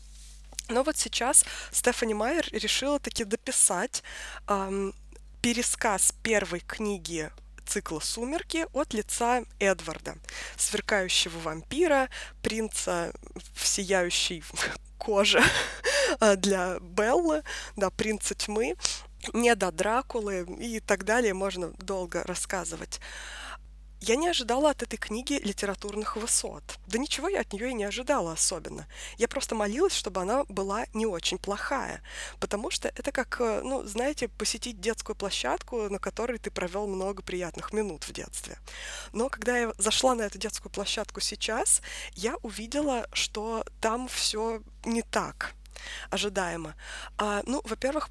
Но 0.70 0.84
вот 0.84 0.98
сейчас 0.98 1.44
Стефани 1.72 2.14
Майер 2.14 2.48
решила 2.52 3.00
таки 3.00 3.24
дописать 3.26 4.04
эм, 4.48 4.94
пересказ 5.42 6.14
первой 6.24 6.62
книги 6.62 7.30
цикла 7.66 8.00
«Сумерки» 8.00 8.68
от 8.74 8.94
лица 8.94 9.44
Эдварда, 9.60 10.16
сверкающего 10.58 11.38
вампира, 11.40 12.10
принца 12.42 13.14
в 13.56 13.66
сияющей 13.66 14.44
коже 15.06 15.42
для 16.38 16.80
Беллы, 16.80 17.44
да, 17.76 17.90
принца 17.90 18.36
тьмы, 18.36 18.76
не 19.34 19.56
до 19.56 19.72
Дракулы 19.72 20.46
и 20.60 20.80
так 20.80 21.04
далее, 21.06 21.34
можно 21.34 21.72
долго 21.78 22.24
рассказывать. 22.24 23.00
Я 24.06 24.18
не 24.18 24.28
ожидала 24.28 24.72
от 24.72 24.84
этой 24.84 24.98
книги 24.98 25.40
литературных 25.42 26.18
высот. 26.18 26.62
Да 26.88 27.00
ничего 27.00 27.30
я 27.30 27.40
от 27.40 27.54
нее 27.54 27.70
и 27.70 27.74
не 27.74 27.86
ожидала 27.86 28.34
особенно. 28.34 28.86
Я 29.18 29.30
просто 29.30 29.56
молилась, 29.56 29.94
чтобы 29.94 30.20
она 30.20 30.44
была 30.50 30.88
не 30.94 31.06
очень 31.06 31.38
плохая. 31.38 32.02
Потому 32.42 32.70
что 32.70 32.90
это 32.90 33.14
как, 33.14 33.40
э, 33.40 33.62
ну, 33.64 33.86
знаете, 33.86 34.28
посетить 34.28 34.82
детскую 34.82 35.16
площадку, 35.16 35.88
на 35.90 36.00
которой 36.00 36.38
ты 36.38 36.52
провел 36.52 36.86
много 36.86 37.24
приятных 37.24 37.72
минут 37.72 38.04
в 38.04 38.12
детстве. 38.12 38.58
Но 39.14 39.30
когда 39.30 39.58
я 39.58 39.74
зашла 39.78 40.16
на 40.16 40.24
эту 40.24 40.38
детскую 40.38 40.70
площадку 40.70 41.22
сейчас, 41.22 41.82
я 42.14 42.36
увидела, 42.42 43.08
что 43.14 43.64
там 43.80 44.10
все 44.10 44.62
не 44.84 45.02
так 45.02 45.54
ожидаемо. 46.10 46.76
А, 47.18 47.42
ну, 47.46 47.62
во-первых, 47.64 48.10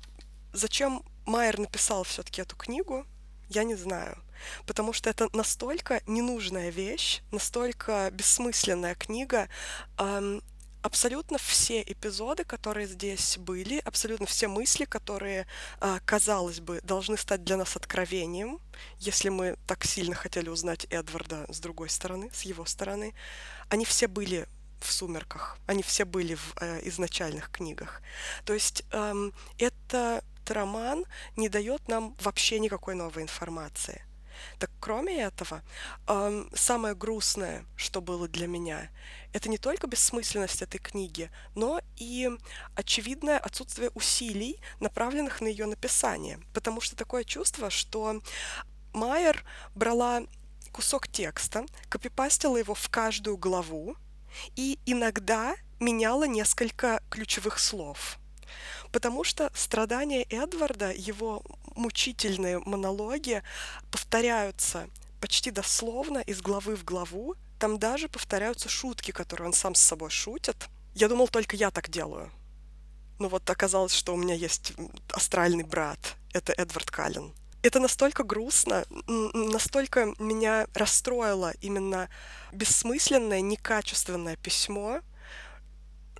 зачем 0.54 1.02
Майер 1.26 1.58
написал 1.58 2.04
все-таки 2.04 2.40
эту 2.40 2.56
книгу, 2.56 3.04
я 3.50 3.64
не 3.64 3.74
знаю 3.74 4.16
потому 4.66 4.92
что 4.92 5.10
это 5.10 5.28
настолько 5.32 6.02
ненужная 6.06 6.70
вещь, 6.70 7.22
настолько 7.30 8.10
бессмысленная 8.12 8.94
книга. 8.94 9.48
Абсолютно 10.82 11.38
все 11.38 11.80
эпизоды, 11.80 12.42
которые 12.44 12.88
здесь 12.88 13.38
были, 13.38 13.78
абсолютно 13.84 14.26
все 14.26 14.48
мысли, 14.48 14.84
которые, 14.84 15.46
а, 15.78 16.00
казалось 16.04 16.58
бы, 16.58 16.80
должны 16.82 17.16
стать 17.16 17.44
для 17.44 17.56
нас 17.56 17.76
откровением, 17.76 18.58
если 18.98 19.28
мы 19.28 19.56
так 19.68 19.84
сильно 19.84 20.16
хотели 20.16 20.48
узнать 20.48 20.86
Эдварда 20.90 21.46
с 21.48 21.60
другой 21.60 21.88
стороны, 21.88 22.30
с 22.32 22.42
его 22.42 22.64
стороны, 22.64 23.14
они 23.68 23.84
все 23.84 24.08
были 24.08 24.48
в 24.80 24.92
«Сумерках», 24.92 25.56
они 25.66 25.84
все 25.84 26.04
были 26.04 26.34
в 26.34 26.54
э, 26.60 26.80
изначальных 26.88 27.52
книгах. 27.52 28.02
То 28.44 28.52
есть 28.52 28.82
эм, 28.90 29.32
этот 29.58 30.24
роман 30.48 31.04
не 31.36 31.48
дает 31.48 31.86
нам 31.86 32.16
вообще 32.20 32.58
никакой 32.58 32.96
новой 32.96 33.22
информации. 33.22 34.04
Так 34.58 34.70
кроме 34.80 35.22
этого, 35.22 35.62
эм, 36.06 36.50
самое 36.54 36.94
грустное, 36.94 37.64
что 37.76 38.00
было 38.00 38.28
для 38.28 38.46
меня, 38.46 38.90
это 39.32 39.48
не 39.48 39.58
только 39.58 39.86
бессмысленность 39.86 40.62
этой 40.62 40.78
книги, 40.78 41.30
но 41.54 41.80
и 41.96 42.30
очевидное 42.74 43.38
отсутствие 43.38 43.90
усилий, 43.94 44.60
направленных 44.80 45.40
на 45.40 45.48
ее 45.48 45.66
написание. 45.66 46.38
Потому 46.52 46.80
что 46.80 46.96
такое 46.96 47.24
чувство, 47.24 47.70
что 47.70 48.20
Майер 48.92 49.44
брала 49.74 50.22
кусок 50.70 51.08
текста, 51.08 51.64
копипастила 51.88 52.56
его 52.56 52.74
в 52.74 52.88
каждую 52.88 53.36
главу 53.36 53.96
и 54.56 54.78
иногда 54.86 55.54
меняла 55.80 56.24
несколько 56.24 57.02
ключевых 57.10 57.58
слов. 57.58 58.18
Потому 58.90 59.24
что 59.24 59.50
страдания 59.54 60.22
Эдварда, 60.24 60.92
его 60.92 61.42
мучительные 61.74 62.58
монологи 62.60 63.42
повторяются 63.90 64.88
почти 65.20 65.50
дословно 65.50 66.18
из 66.18 66.40
главы 66.40 66.76
в 66.76 66.84
главу. 66.84 67.34
Там 67.58 67.78
даже 67.78 68.08
повторяются 68.08 68.68
шутки, 68.68 69.10
которые 69.10 69.46
он 69.48 69.52
сам 69.52 69.74
с 69.74 69.80
собой 69.80 70.10
шутит. 70.10 70.68
Я 70.94 71.08
думал, 71.08 71.28
только 71.28 71.56
я 71.56 71.70
так 71.70 71.88
делаю. 71.88 72.30
Но 73.18 73.28
вот 73.28 73.48
оказалось, 73.48 73.94
что 73.94 74.14
у 74.14 74.16
меня 74.16 74.34
есть 74.34 74.72
астральный 75.12 75.64
брат. 75.64 76.16
Это 76.32 76.52
Эдвард 76.52 76.90
Каллен 76.90 77.32
это 77.62 77.78
настолько 77.78 78.24
грустно, 78.24 78.84
настолько 79.06 80.14
меня 80.18 80.66
расстроило 80.74 81.52
именно 81.60 82.08
бессмысленное, 82.52 83.40
некачественное 83.40 84.36
письмо, 84.36 85.00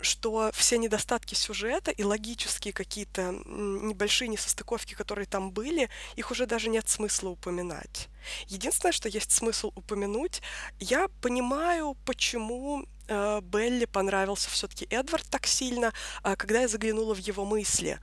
что 0.02 0.50
все 0.54 0.78
недостатки 0.78 1.34
сюжета 1.34 1.90
и 1.90 2.02
логические 2.02 2.72
какие-то 2.72 3.32
небольшие 3.46 4.28
несостыковки, 4.28 4.94
которые 4.94 5.26
там 5.26 5.50
были, 5.50 5.88
их 6.16 6.30
уже 6.30 6.46
даже 6.46 6.68
нет 6.68 6.88
смысла 6.88 7.30
упоминать. 7.30 8.08
Единственное, 8.46 8.92
что 8.92 9.08
есть 9.08 9.32
смысл 9.32 9.72
упомянуть, 9.74 10.42
я 10.78 11.08
понимаю, 11.20 11.96
почему 12.04 12.86
э, 13.08 13.40
Белли 13.42 13.84
понравился 13.86 14.50
все-таки 14.50 14.86
Эдвард 14.90 15.28
так 15.28 15.46
сильно, 15.46 15.92
э, 16.22 16.36
когда 16.36 16.60
я 16.60 16.68
заглянула 16.68 17.14
в 17.14 17.18
его 17.18 17.44
мысли. 17.44 17.98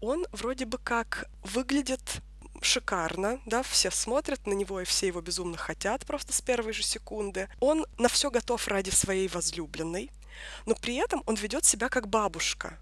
Он 0.00 0.26
вроде 0.32 0.66
бы 0.66 0.78
как 0.78 1.28
выглядит 1.42 2.22
шикарно, 2.60 3.40
да, 3.46 3.62
все 3.62 3.90
смотрят 3.90 4.46
на 4.46 4.52
него 4.52 4.80
и 4.80 4.84
все 4.84 5.08
его 5.08 5.20
безумно 5.20 5.56
хотят 5.56 6.06
просто 6.06 6.32
с 6.32 6.40
первой 6.40 6.72
же 6.72 6.82
секунды. 6.82 7.48
Он 7.60 7.86
на 7.98 8.08
все 8.08 8.30
готов 8.30 8.66
ради 8.68 8.90
своей 8.90 9.28
возлюбленной, 9.28 10.10
но 10.66 10.74
при 10.74 10.96
этом 10.96 11.22
он 11.26 11.34
ведет 11.34 11.64
себя 11.64 11.88
как 11.88 12.08
бабушка. 12.08 12.78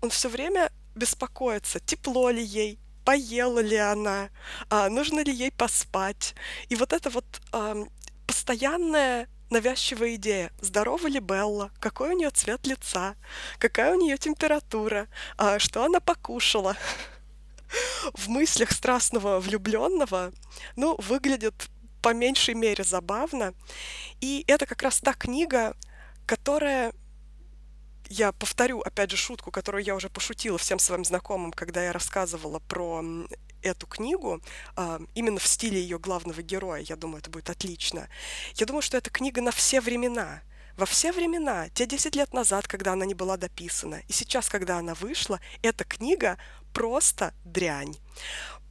Он 0.00 0.10
все 0.10 0.28
время 0.28 0.70
беспокоится, 0.94 1.80
тепло 1.80 2.30
ли 2.30 2.42
ей, 2.42 2.78
поела 3.04 3.60
ли 3.60 3.76
она, 3.76 4.30
а, 4.68 4.88
нужно 4.88 5.20
ли 5.20 5.32
ей 5.32 5.50
поспать. 5.50 6.34
И 6.68 6.76
вот 6.76 6.92
это 6.92 7.10
вот 7.10 7.24
а, 7.52 7.76
постоянная 8.26 9.28
навязчивая 9.50 10.14
идея, 10.14 10.52
здорова 10.60 11.08
ли 11.08 11.18
Белла, 11.18 11.72
какой 11.80 12.10
у 12.10 12.16
нее 12.16 12.30
цвет 12.30 12.66
лица, 12.66 13.16
какая 13.58 13.94
у 13.94 14.00
нее 14.00 14.16
температура, 14.16 15.08
а, 15.36 15.58
что 15.58 15.84
она 15.84 16.00
покушала 16.00 16.76
в 18.14 18.28
мыслях 18.28 18.70
страстного 18.70 19.40
влюбленного, 19.40 20.32
ну, 20.76 20.96
выглядит 20.98 21.54
по 22.02 22.14
меньшей 22.14 22.54
мере 22.54 22.84
забавно. 22.84 23.54
И 24.20 24.44
это 24.46 24.66
как 24.66 24.82
раз 24.82 25.00
та 25.00 25.12
книга, 25.12 25.76
которая 26.30 26.92
я 28.08 28.30
повторю, 28.30 28.82
опять 28.82 29.10
же, 29.10 29.16
шутку, 29.16 29.50
которую 29.50 29.82
я 29.82 29.96
уже 29.96 30.08
пошутила 30.08 30.58
всем 30.58 30.78
своим 30.78 31.04
знакомым, 31.04 31.50
когда 31.50 31.82
я 31.82 31.92
рассказывала 31.92 32.60
про 32.60 33.02
эту 33.62 33.88
книгу, 33.88 34.40
а, 34.76 35.00
именно 35.16 35.40
в 35.40 35.46
стиле 35.48 35.80
ее 35.80 35.98
главного 35.98 36.40
героя. 36.40 36.82
Я 36.82 36.94
думаю, 36.94 37.18
это 37.18 37.30
будет 37.30 37.50
отлично. 37.50 38.08
Я 38.54 38.66
думаю, 38.66 38.82
что 38.82 38.96
это 38.96 39.10
книга 39.10 39.42
на 39.42 39.50
все 39.50 39.80
времена. 39.80 40.42
Во 40.76 40.86
все 40.86 41.10
времена, 41.10 41.68
те 41.70 41.84
10 41.84 42.14
лет 42.14 42.32
назад, 42.32 42.68
когда 42.68 42.92
она 42.92 43.06
не 43.06 43.14
была 43.14 43.36
дописана, 43.36 44.00
и 44.06 44.12
сейчас, 44.12 44.48
когда 44.48 44.78
она 44.78 44.94
вышла, 44.94 45.40
эта 45.62 45.82
книга 45.82 46.38
просто 46.72 47.34
дрянь. 47.44 47.96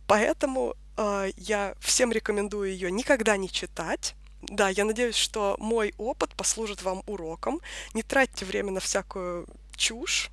Поэтому 0.08 0.76
э, 0.96 1.32
я 1.36 1.76
всем 1.82 2.14
рекомендую 2.14 2.72
ее 2.72 2.90
никогда 2.90 3.36
не 3.36 3.50
читать. 3.50 4.16
Да, 4.42 4.70
я 4.70 4.86
надеюсь, 4.86 5.16
что 5.16 5.56
мой 5.60 5.94
опыт 5.98 6.34
послужит 6.36 6.82
вам 6.82 7.04
уроком. 7.08 7.60
Не 7.94 8.04
тратьте 8.04 8.46
время 8.46 8.72
на 8.72 8.80
всякую 8.80 9.48
чушь, 9.76 10.30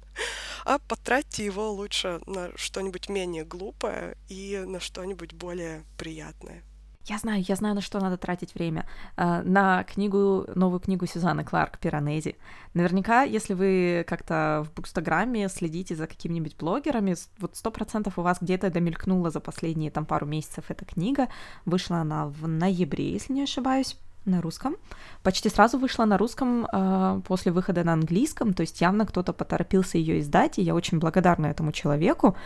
а 0.64 0.78
потратьте 0.78 1.44
его 1.44 1.70
лучше 1.70 2.20
на 2.26 2.56
что-нибудь 2.56 3.08
менее 3.08 3.44
глупое 3.44 4.16
и 4.28 4.62
на 4.66 4.80
что-нибудь 4.80 5.32
более 5.32 5.84
приятное. 5.98 6.62
Я 7.10 7.18
знаю, 7.18 7.42
я 7.48 7.56
знаю, 7.56 7.74
на 7.74 7.80
что 7.80 7.98
надо 7.98 8.16
тратить 8.16 8.54
время. 8.54 8.86
Э, 9.16 9.42
на 9.42 9.82
книгу, 9.82 10.46
новую 10.54 10.78
книгу 10.78 11.06
Сюзанны 11.06 11.42
Кларк 11.42 11.78
«Пиранези». 11.78 12.36
Наверняка, 12.72 13.24
если 13.24 13.54
вы 13.54 14.04
как-то 14.06 14.64
в 14.64 14.72
Букстаграме 14.76 15.48
следите 15.48 15.96
за 15.96 16.06
какими-нибудь 16.06 16.56
блогерами, 16.56 17.16
вот 17.38 17.56
сто 17.56 17.72
процентов 17.72 18.16
у 18.16 18.22
вас 18.22 18.38
где-то 18.40 18.70
домелькнула 18.70 19.30
за 19.30 19.40
последние 19.40 19.90
там 19.90 20.06
пару 20.06 20.24
месяцев 20.24 20.66
эта 20.68 20.84
книга. 20.84 21.26
Вышла 21.64 21.96
она 21.96 22.26
в 22.28 22.46
ноябре, 22.46 23.10
если 23.10 23.32
не 23.32 23.42
ошибаюсь 23.42 23.98
на 24.24 24.40
русском. 24.40 24.76
Почти 25.24 25.48
сразу 25.48 25.78
вышла 25.78 26.04
на 26.04 26.16
русском 26.16 26.64
э, 26.64 27.22
после 27.26 27.50
выхода 27.50 27.82
на 27.82 27.92
английском, 27.92 28.54
то 28.54 28.60
есть 28.60 28.80
явно 28.80 29.04
кто-то 29.04 29.32
поторопился 29.32 29.98
ее 29.98 30.20
издать, 30.20 30.60
и 30.60 30.62
я 30.62 30.76
очень 30.76 31.00
благодарна 31.00 31.46
этому 31.46 31.72
человеку 31.72 32.36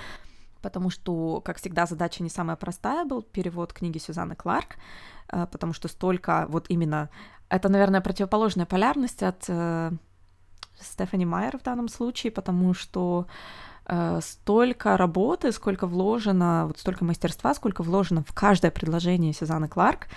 потому 0.65 0.91
что, 0.91 1.43
как 1.43 1.59
всегда, 1.59 1.85
задача 1.85 2.23
не 2.23 2.31
самая 2.31 2.57
простая 2.57 3.05
был 3.05 3.23
перевод 3.23 3.75
книги 3.75 3.99
Сюзанны 3.99 4.35
Кларк, 4.35 4.77
э, 5.29 5.47
потому 5.53 5.75
что 5.75 5.89
столько 5.89 6.47
вот 6.49 6.71
именно... 6.71 7.11
Это, 7.51 7.69
наверное, 7.69 8.01
противоположная 8.01 8.65
полярность 8.65 9.23
от 9.23 9.45
э, 9.49 9.93
Стефани 10.81 11.27
Майер 11.27 11.59
в 11.59 11.63
данном 11.63 11.89
случае, 11.89 12.33
потому 12.33 12.73
что 12.73 13.27
э, 13.87 14.21
столько 14.23 14.97
работы, 14.97 15.53
сколько 15.53 15.87
вложено, 15.87 16.65
вот 16.67 16.79
столько 16.79 17.05
мастерства, 17.05 17.55
сколько 17.55 17.83
вложено 17.83 18.23
в 18.23 18.33
каждое 18.33 18.71
предложение 18.71 19.35
Сюзанны 19.35 19.69
Кларк, 19.69 20.09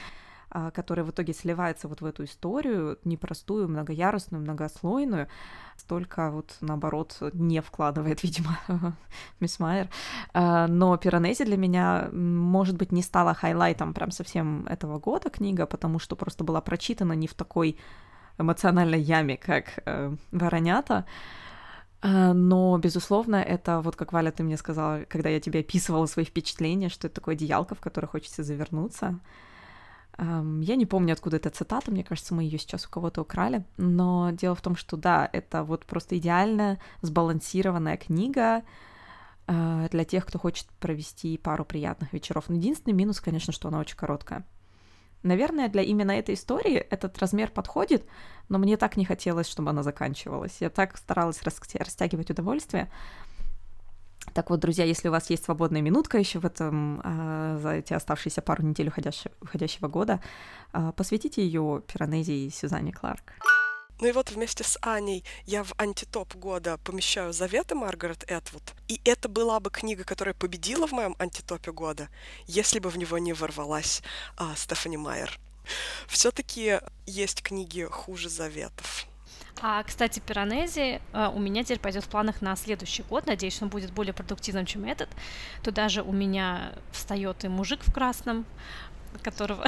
которая 0.74 1.06
в 1.06 1.12
итоге 1.12 1.34
сливается 1.34 1.88
вот 1.88 2.02
в 2.02 2.06
эту 2.06 2.24
историю 2.24 2.98
непростую, 3.04 3.68
многоярусную, 3.68 4.42
многослойную, 4.42 5.28
столько 5.78 6.32
вот 6.32 6.56
наоборот 6.62 7.18
не 7.34 7.62
вкладывает, 7.62 8.24
видимо, 8.24 8.58
мисс 9.40 9.60
Майер. 9.60 9.90
А, 10.34 10.68
но 10.68 10.98
Пиранези 10.98 11.46
для 11.46 11.58
меня, 11.58 12.10
может 12.12 12.78
быть, 12.78 12.92
не 12.92 13.02
стала 13.02 13.34
хайлайтом 13.34 13.94
прям 13.94 14.12
совсем 14.12 14.66
этого 14.68 15.00
года 15.00 15.30
книга, 15.30 15.66
потому 15.66 16.00
что 16.00 16.16
просто 16.16 16.44
была 16.44 16.62
прочитана 16.62 17.14
не 17.14 17.28
в 17.28 17.34
такой 17.34 17.78
эмоциональной 18.38 19.02
яме, 19.02 19.38
как 19.38 19.80
э, 19.86 20.16
Воронята. 20.32 21.06
А, 22.02 22.34
но, 22.34 22.78
безусловно, 22.78 23.38
это 23.38 23.82
вот 23.82 23.96
как 23.96 24.14
Валя, 24.14 24.32
ты 24.32 24.44
мне 24.44 24.58
сказала, 24.58 25.06
когда 25.08 25.30
я 25.30 25.40
тебе 25.40 25.62
описывала 25.62 26.06
свои 26.06 26.26
впечатления, 26.26 26.90
что 26.90 27.08
это 27.08 27.16
такое 27.16 27.36
одеялко, 27.36 27.76
в 27.76 27.80
которое 27.80 28.08
хочется 28.08 28.44
завернуться. 28.44 29.20
Я 30.20 30.76
не 30.76 30.88
помню, 30.88 31.14
откуда 31.14 31.38
эта 31.38 31.52
цитата, 31.52 31.92
мне 31.92 32.04
кажется, 32.04 32.34
мы 32.34 32.44
ее 32.44 32.58
сейчас 32.58 32.88
у 32.88 32.90
кого-то 32.90 33.22
украли, 33.22 33.64
но 33.78 34.32
дело 34.32 34.56
в 34.56 34.62
том, 34.62 34.76
что 34.76 34.98
да, 34.98 35.30
это 35.32 35.64
вот 35.64 35.86
просто 35.86 36.18
идеальная 36.18 36.80
сбалансированная 37.02 37.98
книга 37.98 38.64
а, 39.46 39.88
для 39.90 40.06
тех, 40.06 40.26
кто 40.26 40.40
хочет 40.40 40.68
провести 40.80 41.38
пару 41.38 41.66
приятных 41.66 42.14
вечеров. 42.14 42.46
Но 42.48 42.56
единственный 42.56 42.94
минус, 42.94 43.22
конечно, 43.22 43.54
что 43.54 43.68
она 43.68 43.80
очень 43.80 43.96
короткая. 43.96 44.44
Наверное, 45.22 45.70
для 45.70 45.84
именно 45.84 46.12
этой 46.12 46.34
истории 46.34 46.76
этот 46.76 47.18
размер 47.20 47.52
подходит, 47.52 48.04
но 48.50 48.58
мне 48.58 48.76
так 48.78 48.98
не 48.98 49.06
хотелось, 49.06 49.48
чтобы 49.48 49.70
она 49.70 49.84
заканчивалась. 49.84 50.58
Я 50.62 50.70
так 50.70 50.98
старалась 50.98 51.42
растягивать 51.44 52.32
удовольствие, 52.32 52.90
так 54.34 54.50
вот, 54.50 54.60
друзья, 54.60 54.86
если 54.86 55.10
у 55.10 55.12
вас 55.12 55.30
есть 55.30 55.46
свободная 55.46 55.82
минутка 55.82 56.18
еще 56.18 56.40
в 56.40 56.46
этом, 56.46 57.02
э, 57.04 57.60
за 57.62 57.72
эти 57.74 57.94
оставшиеся 57.94 58.42
пару 58.42 58.64
недель 58.64 58.90
уходящего, 58.90 59.32
уходящего 59.42 59.88
года, 59.88 60.20
э, 60.74 60.92
посвятите 60.96 61.44
ее 61.44 61.82
Пиранези 61.88 62.32
и 62.32 62.50
Сюзанне 62.50 62.92
Кларк. 62.92 63.34
Ну 64.00 64.08
и 64.08 64.12
вот 64.12 64.30
вместе 64.30 64.64
с 64.64 64.78
Аней 64.82 65.24
я 65.46 65.64
в 65.64 65.74
антитоп 65.78 66.36
года 66.36 66.78
помещаю 66.84 67.34
«Заветы» 67.34 67.74
Маргарет 67.74 68.24
Этвуд. 68.28 68.62
И 68.88 69.02
это 69.06 69.28
была 69.28 69.60
бы 69.60 69.72
книга, 69.72 70.04
которая 70.04 70.36
победила 70.36 70.88
в 70.88 70.92
моем 70.92 71.16
антитопе 71.18 71.72
года, 71.72 72.08
если 72.46 72.78
бы 72.78 72.90
в 72.90 72.98
него 72.98 73.18
не 73.18 73.34
ворвалась 73.34 74.04
а, 74.38 74.56
Стефани 74.56 74.98
Майер. 74.98 75.40
Все-таки 76.08 76.80
есть 77.08 77.42
книги 77.42 77.84
хуже 77.90 78.30
«Заветов». 78.30 79.08
А, 79.62 79.84
кстати, 79.84 80.20
Пиранези 80.20 81.02
а, 81.14 81.30
у 81.30 81.40
меня 81.40 81.64
теперь 81.64 81.80
пойдет 81.80 82.04
в 82.04 82.10
планах 82.10 82.42
на 82.42 82.56
следующий 82.56 83.04
год. 83.04 83.26
Надеюсь, 83.26 83.62
он 83.62 83.70
будет 83.70 83.92
более 83.92 84.14
продуктивным, 84.14 84.66
чем 84.66 84.86
этот. 84.86 85.10
Туда 85.64 85.90
же 85.90 86.04
у 86.04 86.12
меня 86.12 86.74
встает 86.92 87.44
и 87.44 87.48
мужик 87.48 87.82
в 87.84 87.92
красном, 87.92 88.46
которого 89.24 89.66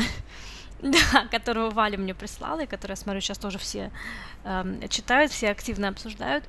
Да, 1.13 1.27
которого 1.29 1.69
Валя 1.71 1.97
мне 1.97 2.13
прислала, 2.13 2.61
и 2.61 2.65
который, 2.65 2.93
я 2.93 2.95
смотрю, 2.95 3.19
сейчас 3.19 3.37
тоже 3.37 3.57
все 3.57 3.91
э, 4.45 4.87
читают, 4.89 5.31
все 5.31 5.49
активно 5.49 5.89
обсуждают. 5.89 6.45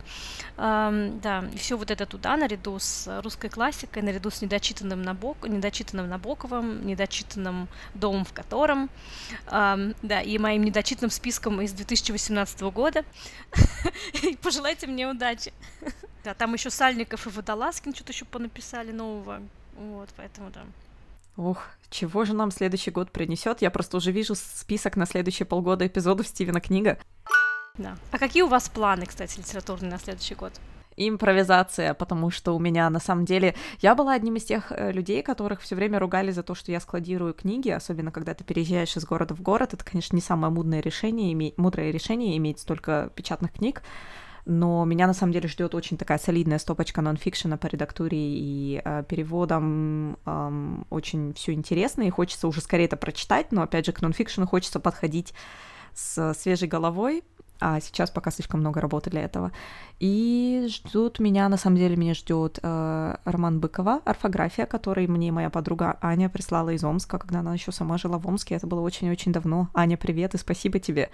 Э, 0.56 1.10
да, 1.20 1.44
и 1.52 1.58
все 1.58 1.76
вот 1.76 1.90
это 1.90 2.06
туда, 2.06 2.36
наряду 2.36 2.78
с 2.78 3.20
русской 3.22 3.48
классикой, 3.48 4.02
наряду 4.02 4.30
с 4.30 4.40
недочитанным, 4.40 5.02
Набок, 5.02 5.48
недочитанным 5.48 6.08
Набоковым, 6.08 6.86
недочитанным 6.86 7.68
«Домом 7.94 8.24
в 8.24 8.32
котором», 8.32 8.88
э, 9.46 9.92
да, 10.02 10.22
и 10.22 10.38
моим 10.38 10.62
недочитанным 10.62 11.10
списком 11.10 11.60
из 11.60 11.72
2018 11.72 12.60
года. 12.62 13.04
Пожелайте 14.42 14.86
мне 14.86 15.08
удачи. 15.08 15.52
Да, 16.22 16.34
там 16.34 16.52
еще 16.52 16.68
Сальников 16.68 17.26
и 17.26 17.30
Водолазкин 17.30 17.94
что-то 17.94 18.12
еще 18.12 18.26
понаписали 18.26 18.92
нового. 18.92 19.40
Вот, 19.74 20.10
поэтому 20.18 20.50
да. 20.50 20.66
Ух, 21.40 21.62
чего 21.88 22.26
же 22.26 22.34
нам 22.34 22.50
следующий 22.50 22.90
год 22.90 23.10
принесет? 23.12 23.62
Я 23.62 23.70
просто 23.70 23.96
уже 23.96 24.12
вижу 24.12 24.34
список 24.34 24.96
на 24.96 25.06
следующие 25.06 25.46
полгода 25.46 25.86
эпизодов 25.86 26.28
Стивена 26.28 26.60
Книга. 26.60 26.98
Да. 27.78 27.96
А 28.12 28.18
какие 28.18 28.42
у 28.42 28.46
вас 28.46 28.68
планы, 28.68 29.06
кстати, 29.06 29.38
литературные 29.38 29.90
на 29.90 29.98
следующий 29.98 30.34
год? 30.34 30.52
импровизация, 30.96 31.94
потому 31.94 32.30
что 32.30 32.54
у 32.54 32.58
меня 32.58 32.90
на 32.90 33.00
самом 33.00 33.24
деле 33.24 33.54
я 33.80 33.94
была 33.94 34.12
одним 34.12 34.36
из 34.36 34.44
тех 34.44 34.70
э, 34.70 34.92
людей, 34.92 35.22
которых 35.22 35.62
все 35.62 35.74
время 35.74 35.98
ругали 35.98 36.30
за 36.30 36.42
то, 36.42 36.54
что 36.54 36.72
я 36.72 36.80
складирую 36.80 37.32
книги, 37.32 37.70
особенно 37.70 38.10
когда 38.12 38.34
ты 38.34 38.44
переезжаешь 38.44 38.94
из 38.98 39.06
города 39.06 39.34
в 39.34 39.40
город. 39.40 39.72
Это, 39.72 39.82
конечно, 39.82 40.14
не 40.14 40.20
самое 40.20 40.52
мудное 40.52 40.80
решение, 40.80 41.32
иметь, 41.32 41.56
мудрое 41.56 41.90
решение 41.90 42.36
иметь 42.36 42.58
столько 42.58 43.10
печатных 43.14 43.54
книг 43.54 43.82
но 44.44 44.84
меня 44.84 45.06
на 45.06 45.14
самом 45.14 45.32
деле 45.32 45.48
ждет 45.48 45.74
очень 45.74 45.96
такая 45.96 46.18
солидная 46.18 46.58
стопочка 46.58 47.02
нонфикшена 47.02 47.56
по 47.56 47.66
редактуре 47.66 48.18
и 48.18 48.82
э, 48.84 49.04
переводам 49.08 50.16
э, 50.24 50.82
очень 50.90 51.34
все 51.34 51.52
интересно, 51.52 52.02
и 52.02 52.10
хочется 52.10 52.48
уже 52.48 52.60
скорее 52.60 52.84
это 52.84 52.96
прочитать, 52.96 53.52
но 53.52 53.62
опять 53.62 53.86
же 53.86 53.92
к 53.92 54.02
нонфикшену 54.02 54.46
хочется 54.46 54.80
подходить 54.80 55.34
с 55.94 56.34
свежей 56.34 56.68
головой, 56.68 57.22
а 57.60 57.78
сейчас 57.80 58.10
пока 58.10 58.30
слишком 58.30 58.60
много 58.60 58.80
работы 58.80 59.10
для 59.10 59.22
этого. 59.22 59.52
И 59.98 60.66
ждут 60.68 61.18
меня, 61.18 61.48
на 61.48 61.58
самом 61.58 61.76
деле, 61.76 61.94
меня 61.94 62.14
ждет 62.14 62.58
э, 62.62 63.16
Роман 63.24 63.60
Быкова, 63.60 64.00
орфография, 64.04 64.66
который 64.66 65.06
мне 65.06 65.30
моя 65.30 65.50
подруга 65.50 65.98
Аня 66.00 66.30
прислала 66.30 66.70
из 66.70 66.82
Омска, 66.82 67.18
когда 67.18 67.40
она 67.40 67.52
еще 67.52 67.70
сама 67.70 67.98
жила 67.98 68.18
в 68.18 68.26
Омске. 68.26 68.54
Это 68.54 68.66
было 68.66 68.80
очень-очень 68.80 69.32
давно. 69.32 69.68
Аня, 69.74 69.98
привет 69.98 70.34
и 70.34 70.38
спасибо 70.38 70.78
тебе. 70.78 71.10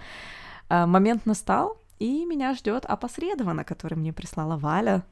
Э, 0.69 0.85
момент 0.85 1.25
настал, 1.25 1.77
и 1.99 2.25
меня 2.25 2.53
ждет 2.53 2.85
опосредованно, 2.85 3.63
который 3.63 3.95
мне 3.95 4.13
прислала 4.13 4.57
Валя, 4.57 5.03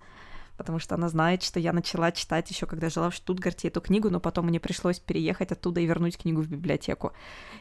потому 0.58 0.80
что 0.80 0.95
она 0.95 1.10
знает, 1.10 1.43
что 1.43 1.60
я 1.60 1.74
начала 1.74 2.12
читать 2.12 2.50
еще, 2.50 2.65
когда 2.65 2.89
жила 2.89 3.10
в 3.10 3.15
Штутгарте 3.15 3.67
эту 3.67 3.82
книгу, 3.82 4.10
но 4.10 4.19
потом 4.19 4.45
мне 4.48 4.60
пришлось 4.60 5.00
переехать 5.00 5.52
оттуда 5.52 5.82
и 5.82 5.86
вернуть 5.86 6.17
книгу 6.17 6.41
в 6.41 6.48
библиотеку. 6.48 7.13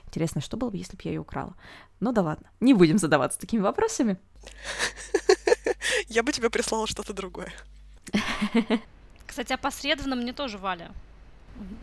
Интересно, 0.06 0.40
что 0.40 0.56
было 0.56 0.70
бы, 0.70 0.76
если 0.76 0.96
бы 0.96 1.02
я 1.04 1.12
ее 1.12 1.20
украла? 1.20 1.54
Ну 2.00 2.12
да 2.12 2.22
ладно, 2.22 2.48
не 2.60 2.74
будем 2.74 2.98
задаваться 2.98 3.38
такими 3.38 3.60
вопросами. 3.60 4.18
Я 6.08 6.22
бы 6.22 6.32
тебе 6.32 6.50
прислала 6.50 6.86
что-то 6.86 7.12
другое. 7.12 7.52
Кстати, 9.26 9.52
опосредованно 9.52 10.16
мне 10.16 10.32
тоже 10.32 10.58
Валя 10.58 10.92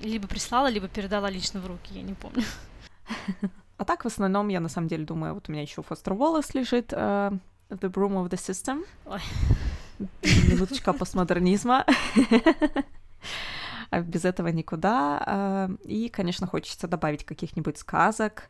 либо 0.02 0.28
прислала, 0.28 0.68
либо 0.68 0.88
передала 0.88 1.30
лично 1.30 1.60
в 1.60 1.68
руки, 1.68 1.94
я 1.94 2.02
не 2.02 2.14
помню. 2.14 2.44
А 3.82 3.84
так, 3.84 4.04
в 4.04 4.08
основном, 4.08 4.50
я 4.50 4.60
на 4.60 4.70
самом 4.70 4.88
деле 4.88 5.06
думаю, 5.06 5.34
вот 5.34 5.50
у 5.50 5.52
меня 5.52 5.64
еще 5.64 5.82
Фостер 5.82 6.14
Уоллес 6.14 6.54
лежит, 6.54 6.94
uh, 6.94 7.36
The 7.70 7.90
Broom 7.92 8.24
of 8.24 8.30
the 8.30 8.38
System. 8.38 8.86
Ой. 9.08 9.22
Минуточка 10.22 10.94
постмодернизма. 10.94 11.84
А 13.90 14.02
без 14.02 14.24
этого 14.24 14.50
никуда. 14.50 15.24
А, 15.26 15.70
и, 15.84 16.10
конечно, 16.10 16.46
хочется 16.46 16.88
добавить 16.88 17.26
каких-нибудь 17.26 17.80
сказок. 17.80 18.50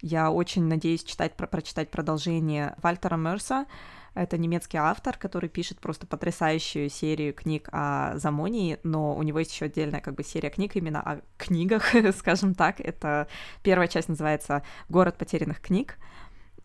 Я 0.00 0.30
очень 0.30 0.64
надеюсь 0.64 1.02
читать, 1.02 1.36
про, 1.36 1.46
прочитать 1.46 1.90
продолжение 1.90 2.74
Вальтера 2.82 3.16
Мерса. 3.16 3.66
Это 4.14 4.38
немецкий 4.38 4.78
автор, 4.78 5.16
который 5.16 5.48
пишет 5.48 5.80
просто 5.80 6.06
потрясающую 6.06 6.88
серию 6.88 7.34
книг 7.34 7.68
о 7.72 8.16
Замонии, 8.16 8.78
но 8.82 9.14
у 9.16 9.22
него 9.22 9.38
есть 9.38 9.52
еще 9.52 9.66
отдельная 9.66 10.00
как 10.00 10.14
бы 10.14 10.24
серия 10.24 10.50
книг 10.50 10.76
именно 10.76 11.00
о 11.00 11.20
книгах, 11.36 11.92
скажем 12.16 12.54
так. 12.54 12.80
Это 12.80 13.28
первая 13.62 13.88
часть 13.88 14.08
называется 14.08 14.62
«Город 14.88 15.18
потерянных 15.18 15.60
книг», 15.60 15.98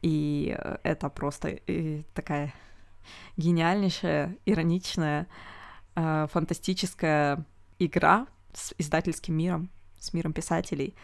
и 0.01 0.57
это 0.83 1.09
просто 1.09 1.59
э, 1.67 2.03
такая 2.13 2.53
гениальнейшая, 3.37 4.35
ироничная, 4.45 5.27
э, 5.95 6.27
фантастическая 6.31 7.45
игра 7.79 8.27
с 8.53 8.73
издательским 8.77 9.35
миром, 9.35 9.69
с 9.99 10.13
миром 10.13 10.33
писателей. 10.33 10.95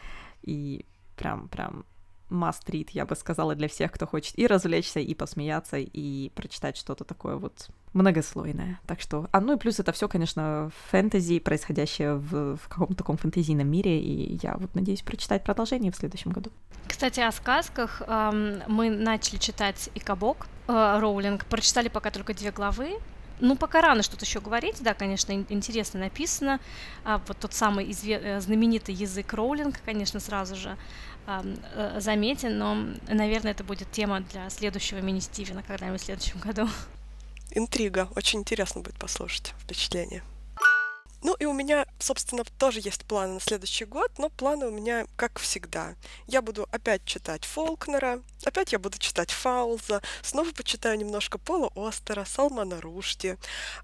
И 0.41 0.85
прям, 1.15 1.47
прям 1.47 1.85
must 2.29 2.65
read, 2.67 2.89
я 2.91 3.05
бы 3.05 3.15
сказала, 3.15 3.55
для 3.55 3.67
всех, 3.67 3.91
кто 3.91 4.05
хочет 4.05 4.37
и 4.37 4.47
развлечься, 4.47 4.99
и 4.99 5.13
посмеяться, 5.13 5.77
и 5.77 6.29
прочитать 6.29 6.77
что-то 6.77 7.03
такое 7.03 7.35
вот 7.35 7.69
многослойное. 7.93 8.79
Так 8.87 9.01
что, 9.01 9.27
а 9.31 9.41
ну 9.41 9.55
и 9.55 9.57
плюс 9.57 9.79
это 9.79 9.91
все, 9.91 10.07
конечно, 10.07 10.71
фэнтези, 10.89 11.39
происходящее 11.39 12.15
в, 12.15 12.57
в 12.57 12.67
каком-то 12.67 12.95
таком 12.95 13.17
фэнтезийном 13.17 13.67
мире, 13.67 13.99
и 13.99 14.39
я 14.41 14.57
вот 14.57 14.75
надеюсь 14.75 15.01
прочитать 15.01 15.43
продолжение 15.43 15.91
в 15.91 15.95
следующем 15.95 16.31
году. 16.31 16.51
Кстати, 16.87 17.19
о 17.19 17.31
сказках 17.31 18.01
эм, 18.07 18.61
мы 18.67 18.89
начали 18.89 19.37
читать 19.37 19.89
и 19.93 19.99
Кабок 19.99 20.47
э, 20.67 20.97
Роулинг, 20.99 21.45
прочитали 21.45 21.87
пока 21.87 22.11
только 22.11 22.33
две 22.33 22.51
главы, 22.51 22.97
ну, 23.39 23.56
пока 23.56 23.82
рано 23.82 24.04
что-то 24.04 24.25
еще 24.25 24.39
говорить, 24.39 24.82
да, 24.82 24.93
конечно, 24.93 25.34
интересно 25.34 25.99
написано. 25.99 26.60
А 27.04 27.21
вот 27.28 27.38
тот 27.38 27.54
самый 27.54 27.86
изве- 27.86 28.21
э, 28.21 28.41
знаменитый 28.41 28.93
язык 28.95 29.34
Роулинг, 29.34 29.82
конечно, 29.86 30.19
сразу 30.19 30.56
же 30.56 30.78
э, 31.28 31.99
заметен, 31.99 32.58
но, 32.58 32.75
наверное, 33.08 33.52
это 33.52 33.63
будет 33.63 33.91
тема 33.91 34.21
для 34.21 34.49
следующего 34.49 34.99
мини-Стивена 34.99 35.63
когда-нибудь 35.63 36.02
в 36.02 36.06
следующем 36.06 36.39
году. 36.39 36.67
Интрига. 37.52 38.10
Очень 38.15 38.39
интересно 38.39 38.82
будет 38.82 38.95
послушать 38.95 39.54
впечатление. 39.60 40.23
Ну 41.21 41.34
и 41.36 41.45
у 41.45 41.53
меня, 41.53 41.86
собственно, 41.99 42.43
тоже 42.58 42.79
есть 42.79 43.05
планы 43.05 43.36
на 43.36 43.39
следующий 43.39 43.86
год, 43.86 44.12
но 44.17 44.29
планы 44.29 44.67
у 44.67 44.71
меня 44.71 45.05
как 45.17 45.39
всегда. 45.39 45.95
Я 46.27 46.41
буду 46.41 46.67
опять 46.71 47.03
читать 47.05 47.45
Фолкнера, 47.45 48.21
опять 48.45 48.71
я 48.71 48.79
буду 48.79 48.97
читать 48.97 49.32
Фауза, 49.32 50.01
снова 50.21 50.51
почитаю 50.51 50.97
немножко 50.97 51.38
Пола 51.38 51.71
Остера, 51.75 52.23
Салмана 52.25 52.79
Рушди, 52.79 53.38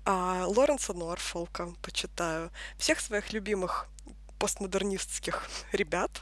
а, 0.05 0.45
Лоренса 0.47 0.93
Норфолка 0.93 1.73
почитаю, 1.81 2.51
всех 2.77 3.01
своих 3.01 3.33
любимых 3.33 3.87
постмодернистских 4.39 5.49
ребят. 5.71 6.11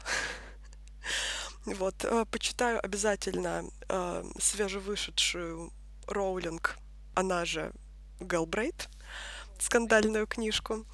Вот, 1.66 2.04
э, 2.04 2.26
почитаю 2.30 2.78
обязательно 2.84 3.64
э, 3.88 4.24
свежевышедшую 4.38 5.72
Роулинг, 6.06 6.76
она 7.14 7.46
же 7.46 7.72
Гэлбрейт, 8.20 8.90
скандальную 9.58 10.26
книжку. 10.26 10.84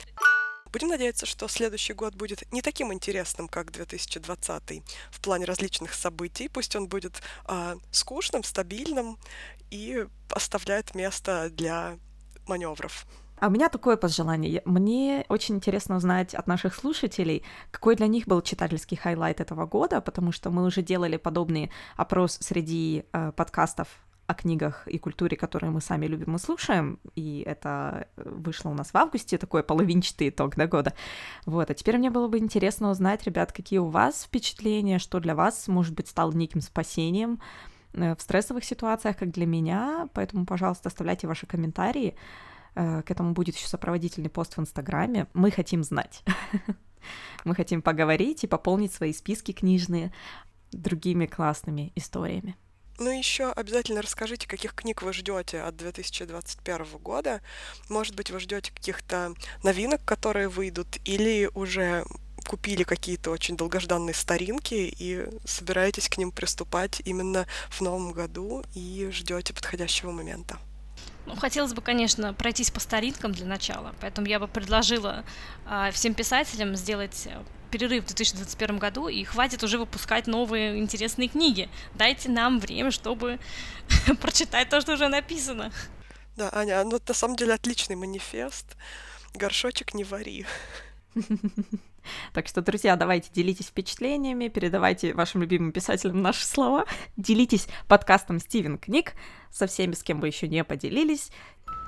Будем 0.73 0.89
надеяться, 0.89 1.27
что 1.27 1.49
следующий 1.49 1.95
год 1.95 2.15
будет 2.15 2.51
не 2.53 2.63
таким 2.63 2.93
интересным, 2.93 3.49
как 3.49 3.73
2020 3.73 4.83
в 5.11 5.21
плане 5.21 5.45
различных 5.45 5.95
событий. 5.95 6.49
Пусть 6.49 6.77
он 6.77 6.87
будет 6.87 7.23
э, 7.49 7.77
скучным, 7.91 8.45
стабильным 8.45 9.19
и 9.71 10.07
оставляет 10.31 10.95
место 10.95 11.51
для 11.51 11.99
маневров. 12.47 13.07
А 13.41 13.49
у 13.49 13.51
меня 13.51 13.71
такое 13.71 13.97
пожелание. 13.97 14.61
Мне 14.67 15.25
очень 15.29 15.57
интересно 15.57 15.97
узнать 15.97 16.35
от 16.35 16.47
наших 16.47 16.75
слушателей, 16.75 17.43
какой 17.71 17.97
для 17.97 18.07
них 18.07 18.27
был 18.27 18.43
читательский 18.43 18.97
highlight 18.97 19.41
этого 19.41 19.67
года, 19.67 20.01
потому 20.03 20.31
что 20.31 20.51
мы 20.51 20.65
уже 20.65 20.83
делали 20.83 21.17
подобный 21.17 21.71
опрос 21.97 22.39
среди 22.41 23.05
э, 23.13 23.33
подкастов 23.33 23.89
о 24.31 24.35
книгах 24.35 24.87
и 24.89 24.99
культуре, 24.99 25.37
которые 25.37 25.71
мы 25.71 25.81
сами 25.81 26.07
любим 26.07 26.37
и 26.37 26.39
слушаем, 26.39 26.99
и 27.15 27.43
это 27.47 28.09
вышло 28.17 28.71
у 28.71 28.75
нас 28.75 28.91
в 28.91 28.97
августе, 28.97 29.39
такой 29.39 29.63
половинчатый 29.63 30.29
итог 30.29 30.57
до 30.57 30.67
года. 30.67 30.95
Вот, 31.47 31.71
а 31.71 31.75
теперь 31.75 31.99
мне 31.99 32.11
было 32.11 32.29
бы 32.29 32.39
интересно 32.39 32.91
узнать, 32.91 33.25
ребят, 33.25 33.53
какие 33.53 33.79
у 33.79 33.89
вас 33.89 34.25
впечатления, 34.25 34.99
что 34.99 35.21
для 35.21 35.35
вас, 35.35 35.69
может 35.69 35.95
быть, 35.95 36.09
стало 36.09 36.33
неким 36.33 36.61
спасением 36.61 37.41
э, 37.93 38.15
в 38.15 38.21
стрессовых 38.21 38.65
ситуациях, 38.65 39.17
как 39.17 39.31
для 39.31 39.47
меня, 39.47 40.09
поэтому, 40.15 40.47
пожалуйста, 40.47 40.89
оставляйте 40.89 41.27
ваши 41.27 41.47
комментарии, 41.47 42.17
Э, 42.75 43.03
к 43.03 43.11
этому 43.11 43.33
будет 43.33 43.57
еще 43.57 43.67
сопроводительный 43.67 44.31
пост 44.31 44.57
в 44.57 44.61
Инстаграме. 44.61 45.27
Мы 45.35 45.51
хотим 45.51 45.83
знать. 45.83 46.23
Мы 47.45 47.55
хотим 47.55 47.83
поговорить 47.83 48.45
и 48.45 48.47
пополнить 48.47 48.93
свои 48.93 49.13
списки 49.13 49.53
книжные 49.53 50.13
другими 50.73 51.27
классными 51.27 51.93
историями. 51.97 52.57
Ну 53.01 53.09
еще 53.09 53.51
обязательно 53.53 54.03
расскажите, 54.03 54.47
каких 54.47 54.75
книг 54.75 55.01
вы 55.01 55.15
ждете 55.15 55.63
от 55.63 55.75
2021 55.75 56.99
года. 56.99 57.41
Может 57.89 58.15
быть, 58.15 58.31
вы 58.31 58.39
ждете 58.41 58.73
каких-то 58.73 59.33
новинок, 59.63 60.05
которые 60.05 60.51
выйдут, 60.51 60.99
или 61.07 61.49
уже 61.55 62.05
купили 62.47 62.83
какие-то 62.83 63.31
очень 63.31 63.57
долгожданные 63.57 64.13
старинки 64.13 64.75
и 64.99 65.27
собираетесь 65.47 66.11
к 66.11 66.19
ним 66.19 66.31
приступать 66.31 67.01
именно 67.07 67.47
в 67.71 67.81
новом 67.81 68.13
году 68.13 68.65
и 68.75 69.09
ждете 69.11 69.55
подходящего 69.55 70.11
момента. 70.11 70.59
Ну, 71.31 71.37
хотелось 71.37 71.73
бы, 71.73 71.81
конечно, 71.81 72.35
пройтись 72.35 72.71
по 72.71 72.81
старинкам 72.81 73.31
для 73.33 73.47
начала, 73.47 73.95
поэтому 74.01 74.27
я 74.27 74.41
бы 74.41 74.49
предложила 74.49 75.25
э, 75.67 75.91
всем 75.93 76.15
писателям 76.15 76.75
сделать 76.75 77.29
перерыв 77.71 78.03
в 78.03 78.07
2021 78.09 78.79
году, 78.79 79.07
и 79.07 79.23
хватит 79.23 79.63
уже 79.63 79.79
выпускать 79.79 80.27
новые 80.27 80.79
интересные 80.79 81.29
книги. 81.29 81.69
Дайте 81.95 82.29
нам 82.31 82.59
время, 82.59 82.91
чтобы 82.91 83.39
прочитать 84.21 84.69
то, 84.71 84.81
что 84.81 84.95
уже 84.95 85.07
написано. 85.07 85.73
Да, 86.37 86.51
Аня, 86.53 86.83
ну 86.83 86.99
на 87.07 87.15
самом 87.15 87.37
деле 87.37 87.55
отличный 87.55 87.95
манифест. 87.95 88.77
Горшочек 89.35 89.95
не 89.95 90.03
вари. 90.03 90.47
Так 92.33 92.49
что, 92.49 92.63
друзья, 92.63 92.97
давайте 92.97 93.31
делитесь 93.33 93.67
впечатлениями, 93.67 94.49
передавайте 94.49 95.15
вашим 95.15 95.43
любимым 95.43 95.73
писателям 95.73 96.23
наши 96.23 96.47
слова, 96.47 96.87
делитесь 97.17 97.69
подкастом 97.89 98.39
Стивен 98.39 98.79
Книг 98.79 99.13
со 99.51 99.67
всеми, 99.67 99.93
с 99.93 100.03
кем 100.03 100.21
вы 100.21 100.29
еще 100.29 100.49
не 100.49 100.65
поделились. 100.65 101.31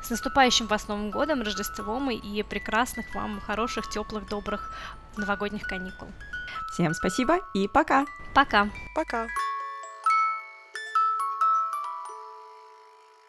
С 0.03 0.11
наступающим 0.11 0.67
вас 0.67 0.89
Новым 0.89 1.11
годом, 1.11 1.43
Рождеством 1.43 2.11
и 2.11 2.43
прекрасных 2.43 3.15
вам, 3.15 3.41
хороших, 3.41 3.89
теплых, 3.89 4.29
добрых 4.29 4.75
новогодних 5.17 5.63
каникул. 5.63 6.09
Всем 6.73 6.93
спасибо 6.95 7.39
и 7.55 7.69
пока! 7.69 8.07
Пока! 8.35 8.69
Пока! 8.95 9.29